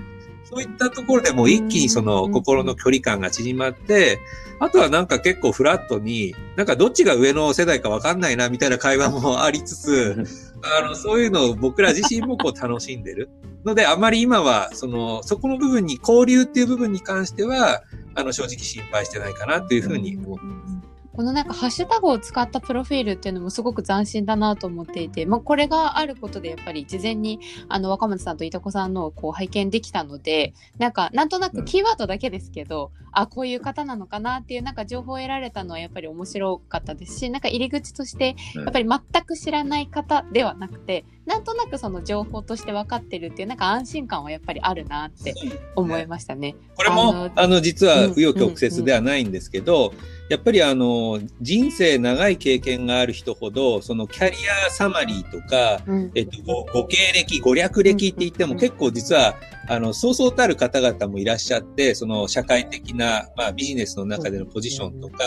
[0.49, 4.19] そういったところでもう一気にその心の距離感が縮まって、
[4.59, 10.25] あとはなんか結構フラットに、なんかどっちが上の世代かわかんないなみたいな会話もありつつ、
[10.63, 13.29] あの、そういうのを僕ら自身もこう楽しんでる。
[13.65, 17.83] ので、あまり今は、その、そこの部分に、交流っていう部分に関しては、
[18.15, 20.76] あの、正直心配してないかなというふうに思ってます。
[21.17, 38.63] このなんかハッシュタグを使ったプロフィールっていうのもすごく斬新だなと思っていて、まあ、これがあることでやっぱり事前にあの若松さんといたこさんのをこう拝見できたのでなんかなんとなくキーワードだけですけど、あこういう方なのかなっていうなんか情報を得られたのはやっぱり面白かったですしなんか入り口としてうん。
[38.65, 45.35] やっぱり全く知らない方ではなくて、なんとなくその情報として分かってるっていうなんか安心感はやっぱりあるなって
[45.77, 46.57] 思いましたね。
[46.77, 48.13] これも、ああの、実はうん。
[48.13, 49.95] 紆余曲折ではないんですけど、
[50.29, 54.37] やっぱりあの、人生長い経験がある人ほど、そのキャリ
[54.67, 56.13] アサマリーとか、うん。
[56.15, 58.59] えっと、ご、ご経歴、ご略歴って言ってもうん。
[58.59, 59.37] 結構実は、
[59.69, 65.25] あの、そうそうたる方々もいらっしゃって、その社会的な、まあビジネスの中でのポジションとか、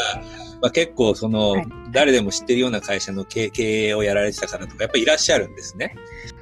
[0.61, 5.95] まあ結構そのはい、誰でも知ってるような会社の経経営をやられてた方とか、やっぱりいらっしゃるんですね。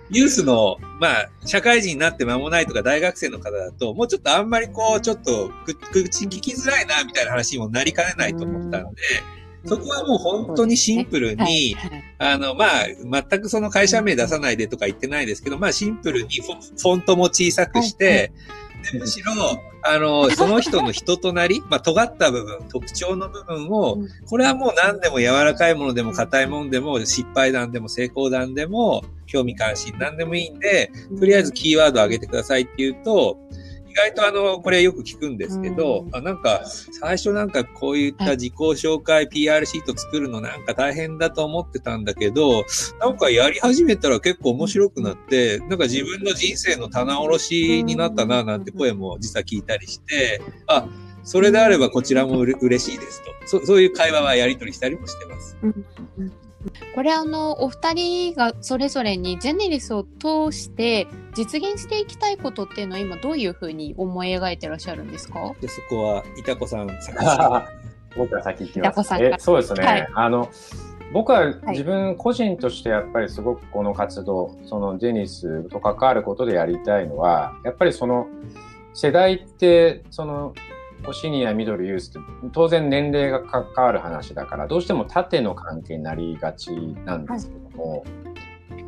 [0.09, 9.01] ユースの、まあ、社会人になって間もないとか大学生の方だと、もうちょっとあんまりこう、ちょっとく、口聞きづらいな、みたいな話にもなりかねないと思ったので、
[9.65, 12.03] そこはもう本当にシンプルに、はいはい。
[12.19, 12.85] あの、まあ、
[13.29, 18.31] 全くその会社名出さないでとか言ってないですけど、まあ、シンプルにフォントも小さくして、
[18.91, 19.33] でむしろ、
[19.83, 33.37] あの、その人の人となり、まあ、尖った部分、特徴の部分をうん、これはもう何でも柔らかいものでも硬いものでも、失敗談でも成功談でも、興味関心何でもいいんで、とりあえずキーワード上げてくださいって言うと、
[33.89, 36.15] 意外とあの、これよく聞くんですけど、うん。
[36.15, 42.63] あなんか、最初なんかこういった自己紹介 PR シート作るのなんか大変だと思ってたんだけど、
[42.99, 47.43] なんかやり始めたら結構面白くなって、なんか自分の人生の棚卸
[47.79, 50.87] しになったななんて声も実は聞いたりして、あ、
[51.23, 53.59] それであればこちらもうれ嬉しいですと。
[53.59, 55.57] そそういう会話はやり取りしたりもしてます。
[56.95, 65.53] これあのお二人がそれぞれにジェネリスを通して実現していきたいことっていうのは今どういうふうに思い描いてらっしゃるんですか？
[65.61, 66.87] で、そこは、いたこさん、
[68.17, 69.13] 僕は先行きます。
[69.15, 69.83] えそうですね。
[69.85, 70.07] はい。
[70.13, 70.49] あの
[71.13, 78.27] 僕ははい自分個人としてやっぱりすごくこの活動、そのジェニスと関わることでやりたいのは、やっぱりその
[78.93, 80.53] 世代ってその
[81.13, 82.19] シニア、ミドル、ユースって
[82.51, 86.71] 当然年齢が関わる話だからどうしても縦の関係になりがち
[87.05, 88.03] なんですけども、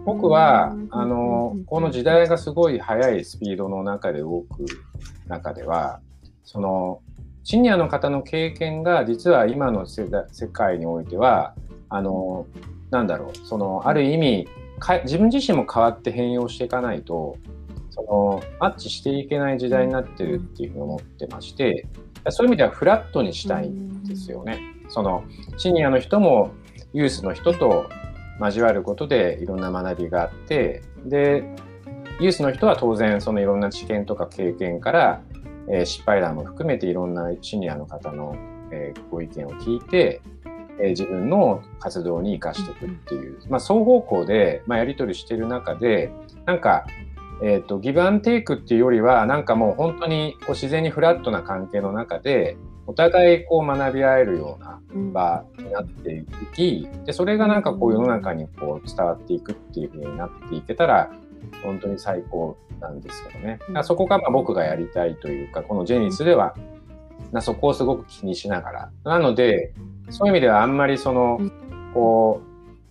[0.06, 0.88] 僕はうん。
[0.92, 4.66] あのこの時代がすごい速いスピードの中で動く
[5.28, 6.02] 中では
[6.44, 7.02] その
[7.44, 11.56] シニアの方の経験が実は今の世代世界においては
[11.90, 12.46] あの
[12.92, 14.48] なんだろうそのある意味
[14.80, 17.38] か自分自身も変わって変容していかないと
[18.06, 21.88] そのマッチしていけない時代になってるっていうふうに思ってまして
[22.30, 24.60] そういう意味ではフラットにしたいんですよね。
[24.90, 25.24] その
[25.58, 26.52] シニアの人も
[26.94, 27.90] ユースの人と
[28.40, 31.44] 交わることでいろんな学びがあってで
[32.20, 35.22] ユースの人は当然そのいろんな知見とか経験から、
[35.70, 38.36] えー失敗談も含めていろんなシニアの方の、
[38.72, 40.22] えーご意見を聞いて、
[40.80, 46.12] えー自分の活動に生かしていくっていう、まあ、双方向で、まあ、やり取りしている中で
[46.46, 46.88] なんか、
[47.42, 54.82] えー、とギブアンテイクっていうよりはなんかもう本当にこう自然にフラットな関係の中でお互いこう学び合えるような
[55.14, 61.12] 場になっていきでそれがなんかこう世の中にこう伝わっていくっていう風になっていけたら
[61.64, 63.60] 本当に最高なんですけどね。
[63.60, 66.56] だからそこがまあ僕がやりたいというかこのジェニスでは
[67.32, 68.92] なそこをすごく気にしながら。
[69.04, 69.74] なので
[70.10, 71.40] そういう意味ではあんまりその
[71.94, 72.42] こ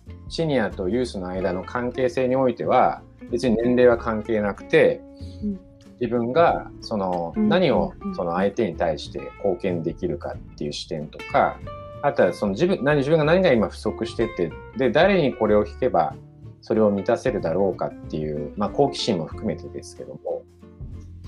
[0.07, 5.01] うシニアとユースの間の関係性においては別に年齢は関係なくて
[5.43, 5.59] うん。
[5.99, 7.49] 自分がそのうん。
[7.49, 8.15] 何をうん。
[8.15, 11.59] その相手に対して貢献できるかっていう視点とか
[12.01, 16.15] あとはその自分何自分が何が今不足しててで誰にこれを聞けば
[16.61, 20.43] それを満たせるだろうかっていう、まあ、好奇心も含めてですけども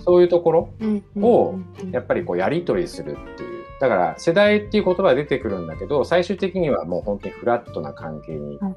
[0.04, 0.70] そういうところ
[1.18, 1.56] を
[1.92, 3.62] やっぱりこうやり取りするっていう。
[3.80, 8.76] だから世代っていう言葉が出てくるんだけど最終的にはもう本当にフラットな関係にはい。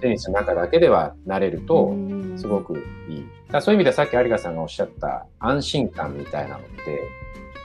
[0.00, 1.94] テニスの中だけではなれると
[2.36, 2.78] すごく
[3.08, 3.28] いい。
[3.50, 7.02] だそういう意味ではさっき有賀さんがおっしゃった安心感みたいなのって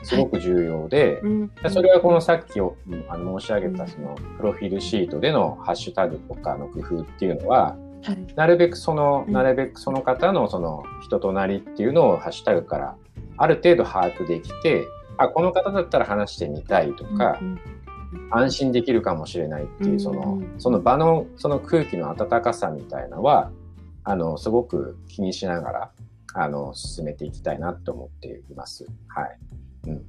[0.03, 1.22] すごく重要で、
[1.70, 7.76] それはこのさっきをうんあの申し上げたそのプロフィールシートでのハッシュタグとかの工夫っていうのは
[8.36, 9.34] なるべくそのうん。
[9.34, 12.95] なるべくその方のその人となりっていうのをハッシュタグから
[13.38, 14.86] ある程度把握できて
[15.18, 17.39] あこの方だったら話してみたいとか、
[18.30, 20.53] 安心できるかもしれないっていうそのうん。
[20.59, 23.49] その場のその空気の温かさみたいなのは
[24.06, 25.91] あのすごく気にしながら
[26.38, 28.86] あの、進めていきたいなと思っています。
[29.08, 29.38] はい。
[29.88, 30.06] うん。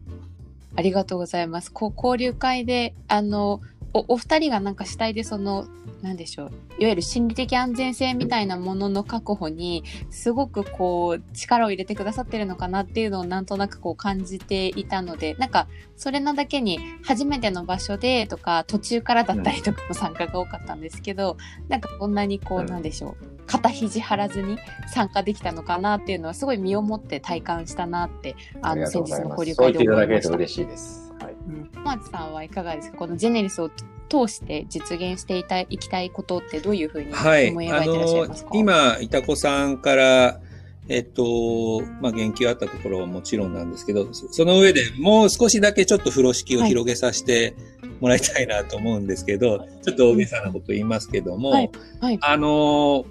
[0.74, 1.72] ありがとうございます。
[1.72, 3.60] こう交流会で、あの、
[3.94, 5.66] おお二人がなんか主体でその
[6.06, 24.58] 何でしょういわゆる心理的安全性みたいなものの確保にすごくこう力を入れてくださってるのかなっていうのをなんとなくこう感じていたのでなんかそれなだけに初めての場所でとか途中からだったりとかの参加が多かったんですけど、うん、なんかこんなにこうなんでしょう肩肘張らずに
[24.92, 30.34] 参加できたのかなっていうのはすごい身をもって体感したなってあの先日の交流会で思いました。
[30.36, 31.12] 嬉しいです。
[31.20, 31.34] はい。
[31.48, 32.98] うん、マーチさんはいかがですか？
[32.98, 33.70] このジェネリスを
[34.06, 40.40] 通して実現していたいきたいことってどういうふうに思い描いていらっしゃいますか、はい、今、いたこさんから、
[40.88, 47.56] えっと、まあ、言及あったところはもちろんなんですけど、その上でもう少しだけちょっと風呂敷を広げさせて
[48.00, 51.70] もらいたいなと思うんですけど、はい、ちょっと大げさなこと言いますけども、はい。
[52.00, 53.04] はい、あの、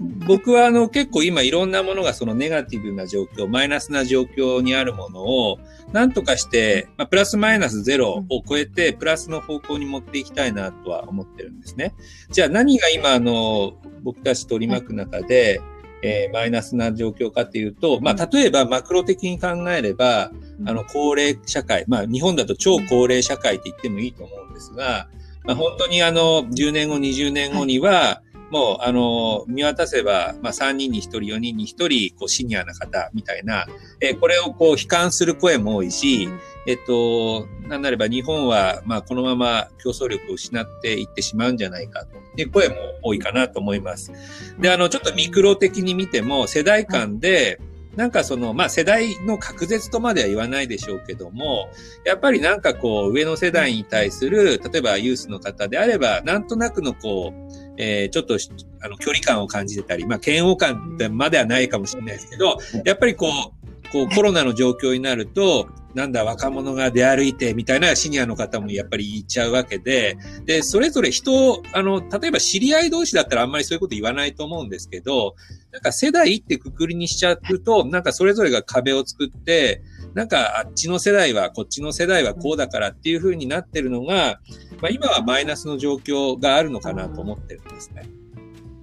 [0.00, 5.58] 僕はあの結構今いろんなものがそのネガティブな状況、マイナスな状況にあるものを
[5.92, 11.94] 何とかして、まあ、プラスマイナスゼロを超えてプラスの方向に持っていきたいなとは思ってるんですね。
[12.30, 15.60] じゃあ何が今あの僕たち取り巻く中で、
[16.02, 20.30] えー、マイナスな状況かっていうと、まあ、例えばマクロ的に考えれば、
[20.64, 25.08] あの、高齢社会、まあ、日本だと超高齢社会って言ってもいいと思うんですが、
[25.44, 33.66] まあ、本当にあの、10年後、20年後には、もう、あの、見渡せば、まあ、3人に1人、4人に1人、こう、シニアな方みたいな、
[34.00, 36.28] えこれをこう、悲観する声も多いし、
[36.66, 44.12] えっと、なんなれば日本は、まあ、このまま競争力を失っていってしまうんじゃないかという声も多いかなと思います。
[44.58, 47.60] で、あの、ちょっとミクロ的に見ても、世代間で、
[47.96, 51.70] なんかその、まあ世代の隔絶とまでは言わないでしょうけども、
[52.04, 58.36] やっぱりなんかこう、上の世代に対する、例えばユースの方であれば、なんとなくのこう、えー、ちょっと、
[58.82, 75.34] あの、距離感を感じてたり、まあ、嫌悪感まではないかもしれないですけど、やっぱりこう、こう、コロナの状況になると、なんだ、若者が出歩いて、みたいなシニアの方もやっぱり言っちゃうわけで、で、それぞれ人、あの、例えば知り合い同士だったらあんまりそういうこと言わないと思うんですけど、
[75.72, 79.82] なんか世代ってくくりにしちゃうと、なんかそれぞれが壁を作って、
[80.14, 84.40] なんかあっちの世代は、こっちの世代はこうだからっていうふうになってるのが、
[84.80, 88.08] まあ今はマイナスの状況があるのかなと思ってるんですね。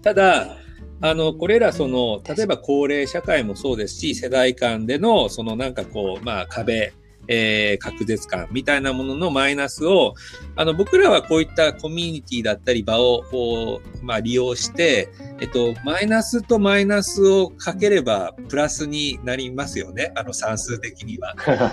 [0.01, 0.57] ただ、
[0.99, 6.93] あの、これらその、例えば高齢社会もそうですし、世代間での、そのなんかこう、まあ壁、
[7.27, 10.15] えー、隔絶感みたいなもののマイナスを、
[10.55, 15.09] あの、僕らはこういったコミュニティだったり場を、こう、まあ、利用して、
[15.39, 20.11] えっと、マイナスとマイナスをかければ、プラスになりますよね。
[20.15, 21.35] あの、算数的には。
[21.35, 21.69] だか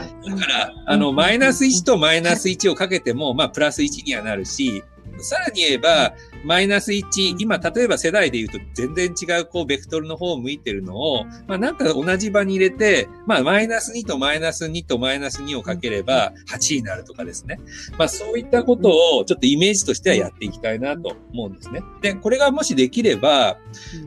[0.47, 4.83] ら、あの、マイナス1とマイナス1をかけても、まあ、プラス1にはなるし、
[5.19, 17.61] さらに言えば、マイナス1、今、例えば世代で言うと全然違う、こう、ベクトルの方を向いてるのを、まあ、なんか同じ場に入れて、まあ、マイナス2とマイナス2とマイナス2をかければ8になるとかですね。
[17.99, 21.83] まあ、そういったことをちょっとイメージとしてはやっていきたいなと思うんですね。
[22.03, 23.59] で、これがもしできれば、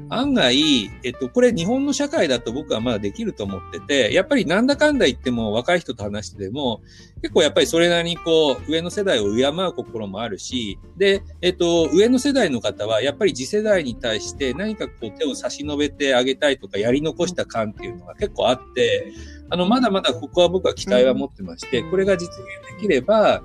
[0.09, 6.81] 案外、えっと、これ日本の社会だと僕はまだできると思ってて、やっぱりなんだかんだ言っても若い人と話してでも、
[7.21, 19.11] 結構やっぱりそれなりにこう、上の世代を敬う心もあるし、で、えっと、上の世代の方は、やっぱり次世代に対して何かこう手を差し伸べてあげたいとか、やり残した感っていうのが結構あって、
[19.49, 23.41] あの、まだまだここは僕は期待は持ってまして、これが実現できれば、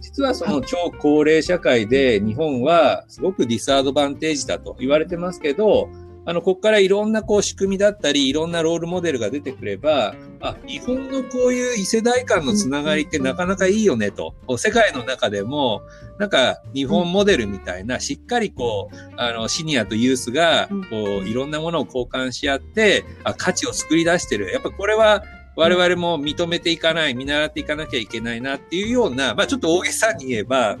[0.00, 5.88] 実はその超高齢社会で日本はすごくディスアドバンテージだと言われてますけど、
[6.26, 14.34] あの、ここからいろんなこう仕組みだったり、いろんなロールモデルが出てくれば、あ、日本のこういう異世代間のつながりってなかなかいいよねと。
[14.58, 15.82] 世界の中でも、
[16.18, 24.50] なんか日本モデルみたいな、しっかりこう、あの、シニアとユースが、こう、いろんなものを交換し合って、あ、価値を作り出してる。
[24.50, 25.22] やっぱこれは、
[25.54, 30.76] 我々も認めていかない、見習っていかなきゃいけないなっていうような、まあちょっと大げさに言えば、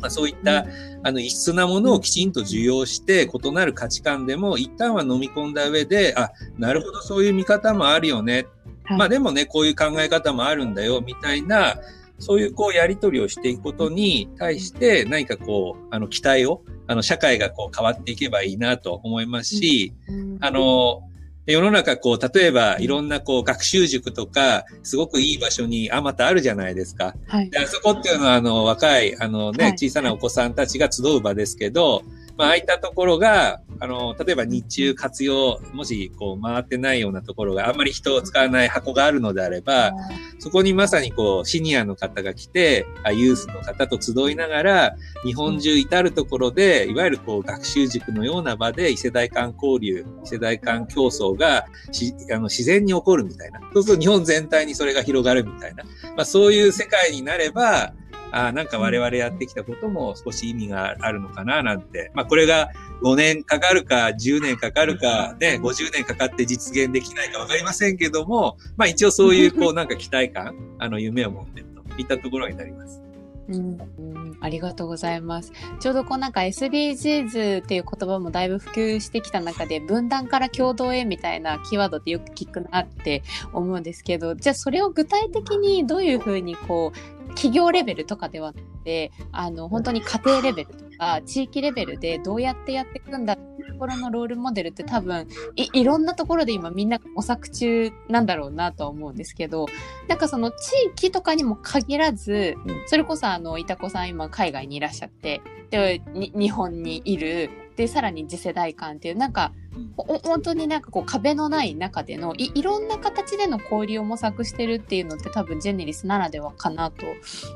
[0.00, 0.66] まあ、そういった、
[1.02, 8.46] あの、異質なものをきちんと受容して、異なる価値観でも、一旦は飲み込んだ上で、あ、なるほど、そういう見方もあるよね。
[8.84, 11.76] はい、まあでもね、こういう考え方もあるんだよ、みたいな、
[12.18, 19.92] そういうこうやり取りをしていくことに対して何かこう、あの期待を、あの社会がこう変わっていけばいいなと思いますし、
[20.40, 21.02] あの、
[21.46, 27.14] 世の中こう、例えばいろんなこう学習塾とか、すごくいい場所にあまたあるじゃないですか。
[27.26, 27.50] はい。
[27.50, 32.02] で、あそこっていうのはあの若い、あのね、はい、小さなお子さんたちが集う場ですけど、
[32.36, 39.92] まあ、ああいったところが、あの、例えば日中活用、もしこう回ってないようなところがあんまり人を使わない箱があるのであれば、
[40.38, 53.60] そこにまさにこう、シニアの方が来て、ユースの方と集いながら、日本中至るところで、いわゆるこう、学習塾のような場で異世代間交流、異世代間競争がしあの自然に起こるみたいな。
[53.74, 55.84] そうすると日本全体にそれが広がるみたいな。
[56.16, 57.92] まあそういう世界になれば、
[58.36, 62.10] あなんか我々やってきたことも少し意味があるのかななんて。
[62.14, 62.70] まあこれが
[63.02, 73.04] 5年かかるか10年かかるかね、50年かかって実現できないかわかりませんけども、まあ一応そういうこう なんか期待感、あの夢を持ってるといったところになります。
[73.46, 75.52] うん、ありがとうございます。
[75.78, 83.22] ちょうどこうなんか SDGs っていう言葉もだいぶ普及してきた中で分断から共同へみたいなキーワードってよく聞くなって
[83.52, 95.26] 思うんですけど、じゃあそれを具体的にどういうふうにこう企業レベルとかではなくて、あの本当に家庭レベルとか地域レベルでどうやってやっていくんだってところのロールモデルって多分
[95.56, 99.66] いいろんなところで今みんな模索中なんだろうなとは思うんですけど
[100.08, 100.56] なんかその地
[100.94, 102.54] 域とかにも限らず、
[102.86, 109.52] それこそあのいたこさん今海外にいらっしゃってで日本にいるでさらに次世代間っていうなんか
[109.96, 117.04] 本当になんかこう壁のない中でのいいろんな形での交流を模索してるっていうのって多分ジェネリスならではかなと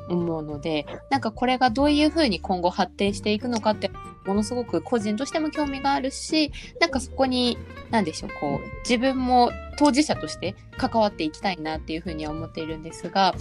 [0.08, 3.90] 思うのでなんかこれがどういうふうに今後発展していくのかって
[4.26, 7.56] ものすごく個人としても興味があるしなんかそこに
[7.90, 13.34] 何でしょうこう自分も当事者として関わっていきたいなっていうふうには思っているんですが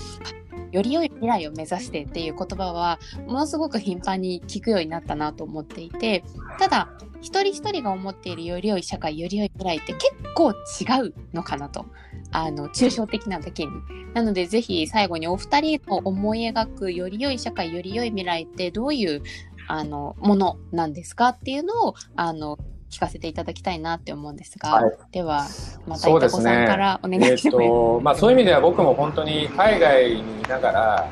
[0.71, 6.23] より良い未来を目指してっていう言葉はものすごく頻繁に聞くようになったなと思っていて
[6.59, 6.89] ただ
[7.21, 11.85] 一人一人が思っているより良い社会より良い未来って結構違うのかなと。
[12.31, 13.71] あの抽象的なだけに。
[14.13, 19.21] なのでぜひ最後にお二人の思い描くより良い社会より良い未来ってどういう
[19.67, 22.57] あのものなんですかっていうのをあの
[22.89, 25.45] 聞かせていただきたいなって思うんですが、はい、では
[25.85, 27.57] またいたこさんからお願いします。
[27.57, 31.09] ねえー、まあ、そういう意味では僕も本当に海外にいながら、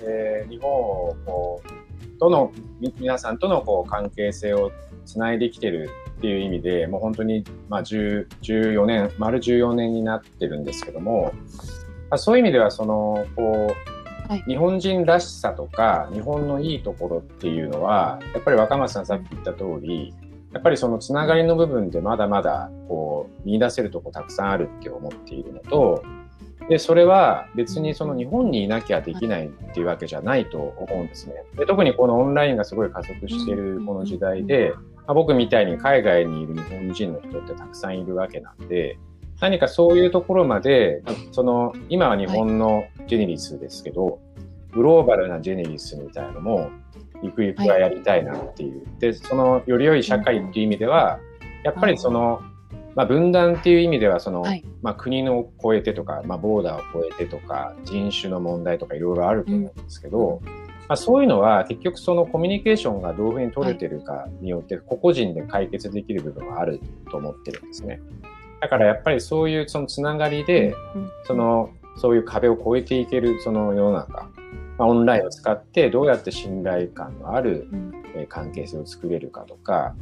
[0.00, 2.52] えー、日本をこうとの
[2.98, 4.72] 皆さんとのこう関係性を
[5.04, 11.34] つないできてるっていう意味でもう本当に、まあ、14年丸14年になってるんですけども、
[12.10, 13.74] まあ、そういう意味ではそのこ
[14.26, 20.14] う、はい、日本人らしさとか日本のいいところっていうのはやっぱり若松さんさっき言った通り
[20.54, 26.02] やっぱりそのつながりの部分でまだまだこう見出せるとこたくさんあるって思っているのと、
[26.68, 31.34] で、それは別にその日本にいなきゃできないっていうわけじゃないと思うんですね。
[31.58, 38.98] で特にこのオンラインがすごい加速しているこの時代で、まあ、僕みたいに海外にいる日本人の人ってたくさんいるわけなんで、
[39.40, 41.02] 何かそういうところまで、
[41.32, 44.20] その、今は日本のジェネリスですけど、
[44.72, 46.70] グローバルなジェネリスみたいなのも
[47.24, 48.82] ゆくゆくはやりたいなっていう。
[48.98, 51.18] で、そのより良い社会っていう意味では、
[51.64, 52.42] やっぱりその、
[52.94, 60.52] まあ、分断っていう意味ではその、はい、まあ、国のを超えてとか、まあ、ボーダーを超えてとか人種の問題とかいろいろあると思うんですけど、うん、ま
[60.90, 68.00] あ、そういうのは結局そのコミュニケーションがどういうふうに取れてるかによって個々人で解決できる部分はあると思ってるんですね。
[68.60, 70.74] だからやっぱりそういうそのつながりで、
[71.24, 74.28] そのそういう壁を越えていけるその世の中
[74.78, 77.68] まあ、オンラインを使ってどうやって信頼感のある、
[78.16, 79.94] え関係性を作れるかとか、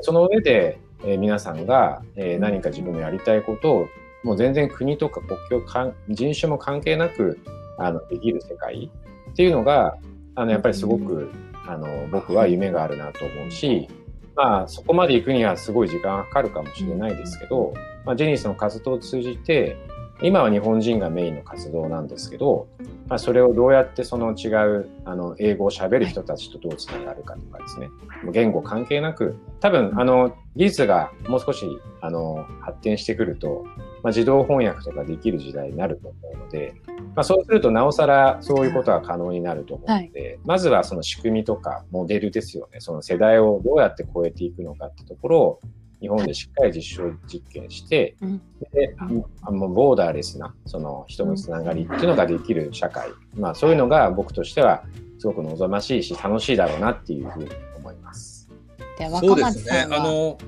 [0.00, 3.88] その上で、え皆さんが、え何か自分のやりたいことを
[4.22, 7.38] もう全然国とか国境か人種も関係なく
[7.78, 8.90] あのできる世界
[9.30, 9.96] っていうのが
[10.34, 11.30] あのやっぱりすごく、
[11.66, 13.88] あの僕は夢があるなと思うし、
[14.34, 19.76] まあ、そこまで行くにはすごい時間がかかるかもしれないですけど、まあ、ジェニスの活動を通じて
[20.22, 22.68] 今は日本人がメインの活動なんですけど、
[23.08, 24.48] まあ、それをどうやってその違
[24.78, 27.88] うあの英語を喋る人たちとどうつながるかとかですね、
[28.32, 31.66] 言語関係なく、多分あの技術がもう少し
[32.02, 33.64] あの発展してくると、
[34.02, 36.74] まあ、自動翻訳とかできる時代になると思うので、
[37.14, 45.60] まあ、そうするとなおさらそういうことが可能になると思うので、はい、まずはその仕組みとかモデルですよね、その世代をどうやって超えていくのかってところを
[46.00, 48.38] 日本でしっかり実証実験して、うん、
[48.72, 48.94] で
[49.42, 54.84] あのボーダーレスなその人のつながりっていうのができる社会、まあ、そういうのが僕としては
[55.18, 58.48] すごく望ましいし楽しいだろうなっていうふうに思います。
[59.20, 59.86] そうですね。
[59.90, 60.38] あの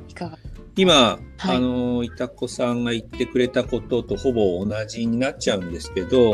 [0.76, 6.32] 今、はい、あの、いたこさんが言ってくれたこととほぼ同じになっちゃうんですけど、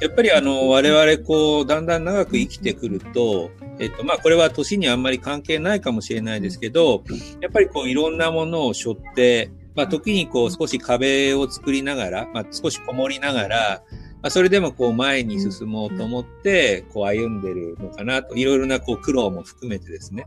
[0.00, 7.04] やっぱりあの、我々こう、だんだん長く生きてくると、えっと、まあ、これは年にあんまり関係ないかもしれないですけど、
[7.40, 13.82] やっぱりこう、いろんなものを背負って、まあ、時にこう、少し壁を作りながら、まあ、少しこもりながら、
[14.22, 20.26] まあ、それでもこう、前に進もうと思って、こう、歩んでるのかなと、いろいろなこう、苦労も含めてですね。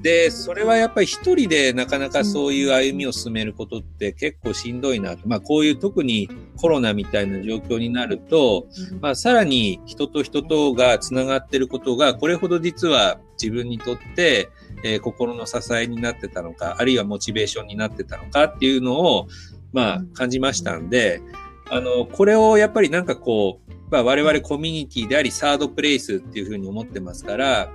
[0.00, 5.28] で、それはやっぱり一人でなかなかそういう歩みを進めることって結構しんどいなと。
[5.28, 8.66] まあこういう特にコロナみたいな状況になると、
[9.00, 14.48] まあさらに人と人とが繋がってることがこれほど実は自分にとって、
[14.82, 19.28] えー、心の支えになってたのか、あるいはモチベーションになってたのかっていうのを、
[19.72, 21.20] まあ感じましたんで、
[21.70, 27.70] あの、これをやっぱりなんかこう、まあ、我々コミュニティでありサードプレイスっていうふうに思ってますから、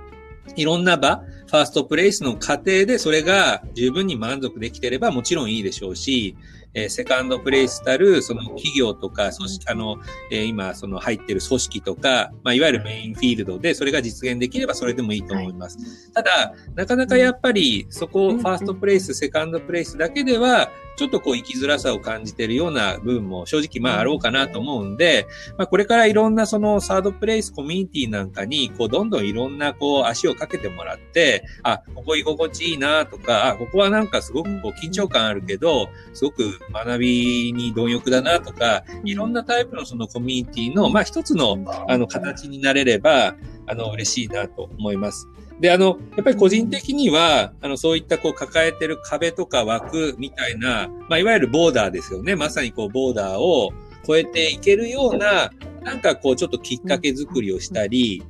[0.56, 6.36] いろんな場、ファーストプレイスの過程でそれが十分に満足できてればもちろんいいでしょうし、
[6.74, 9.96] えー、セカンドプレイスたる、その企業とか、組織、あの、
[10.30, 16.12] えー、今、その入ってる組織とか、まあ、いわゆるメインフィールドで、それが実現できればそれでもいいと思います。
[16.12, 43.36] ただ、なかなかやっぱり、そこ、ファーストプレイス、セカンドプレイスだけでは、ちょっとこう生きづらさを感じているような部分も正直まああろうかなと思うんで、まあこれからいろんなそのサードプレイスコミュニティなんかに、こうどんどんいろんなこう足をかけてもらって、あ、ここ居心地いいなとか、あ、ここはなんかすごくこう緊張感あるけど、すごく学びに貪欲だなとか、いろんなタイプのそのコミュニティの、まあ一つのあの形になれれば、
[43.66, 45.28] あの嬉しいなと思います。
[45.60, 52.36] で、あの、やっぱり個人的には、あの、そういったこう抱えてる壁とか枠みたいな、まあ、いわゆるボーダーですよね。
[52.36, 53.72] まさにこう、ボーダーを
[54.06, 55.50] 超えていけるような、
[55.82, 58.22] なんかこう、ちょっときっかけ作りをしたり、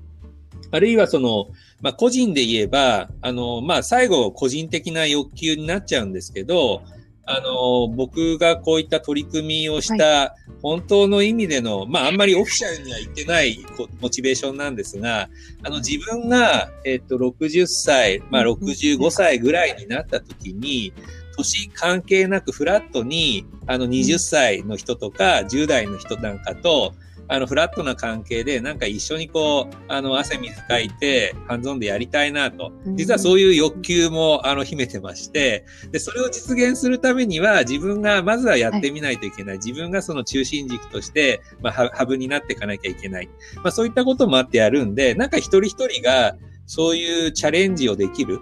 [0.71, 1.49] あるいはその、
[1.81, 6.83] まあ、個人で言えば、あの、まあ、最後、個人的な欲求になっちゃうんですけど、
[7.31, 13.59] あの、僕がこういった取り組みをした本当の意味での、まああんまりオフィシャルには言ってない
[14.01, 15.29] モチベーションなんですが、
[15.63, 20.95] あの自分が、えっと、60歳、まあ65歳ぐらいになった時に、
[21.37, 26.95] 年関係なくフラットに、あの20歳の人とか10代の人なんかと、
[27.29, 32.73] あの、フラットな関係で、なんか一緒にこう、あの、汗水かいて、ハンズオンでやりたいなと。
[32.97, 39.57] 実はそういう欲求も、あの、秘めてまして、で、それを実現するためには、自分が、まずはやってみないといけない。
[39.57, 43.29] 自分がその中心軸として、まあ、ハブになっていかなきゃいけない。
[43.57, 46.35] まあ、そういったこともあってやるんで、なんか一人一人が、
[46.67, 48.41] そういうチャレンジをできる。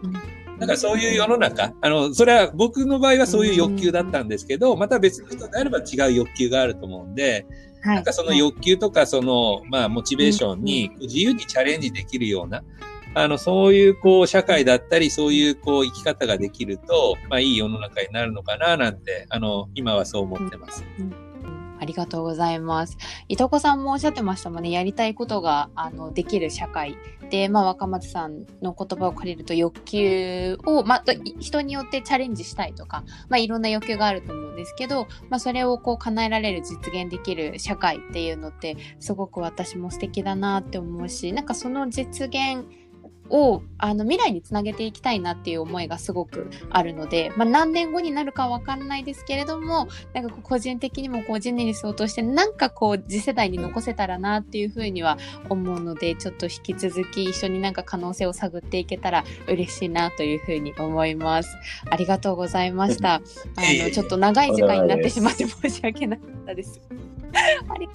[0.59, 7.47] なんかそういう世の中、あの、それは僕の場合はそういう欲求だったんですけど、また別の人であれば違う欲求があると思うんで、
[7.95, 12.63] なんかその欲求とかその、まあ、モチベーションに自由にチャレンジできるような、
[13.15, 20.85] あの、そういうこう、社会だったり、そういうこう、生き方ができると、まあ、いい世の中になるのかな、なんて、あの、今はそう思ってます。
[20.99, 21.26] うんうんあ
[21.87, 22.99] りがとうございます。
[23.29, 26.99] いとこさんもおっしゃってましたもんね、やりたいことがあのできる社会
[27.31, 31.05] で、まあ、若松さんの言葉を借りると欲求を、まあ、
[31.39, 42.65] 人によってチャレンジしたいとか、まあ、いろんな欲求があると思うんですけど、まあ、それをこう叶えられる実現できる社会っていうのってすごく私も素敵だなって思うしなんかその実現
[43.31, 55.19] をあの未来につなげていきたいなっていう思いがすごくあるので、まあ、何年後になるかわかんないですけれどもなんか個人的にもこうジェネリスを通してなんかこう次世代に残せたらなっていうふうには
[55.49, 61.57] 思うのでちょっと引き続き一緒になんか可能性を探っていけたら嬉しいなというふうに思います。
[61.91, 63.15] ありがとうございました。
[63.15, 66.81] あのちょっと長い時間になってしまって申し訳なかったです。
[67.69, 67.89] あ り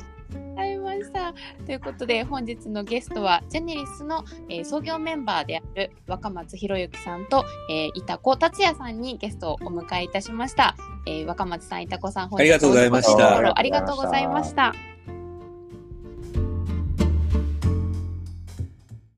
[0.55, 1.33] ざいました。
[1.65, 10.75] ということで本日のゲストはジェネリスの、えー、創業メンバーである若松博之さんと、えー、板子達也さんにゲストをお迎えいたしました。
[11.05, 13.57] えー、若松さん、板子さん、本日ありがとうございました。
[13.57, 14.90] ありがとうございました。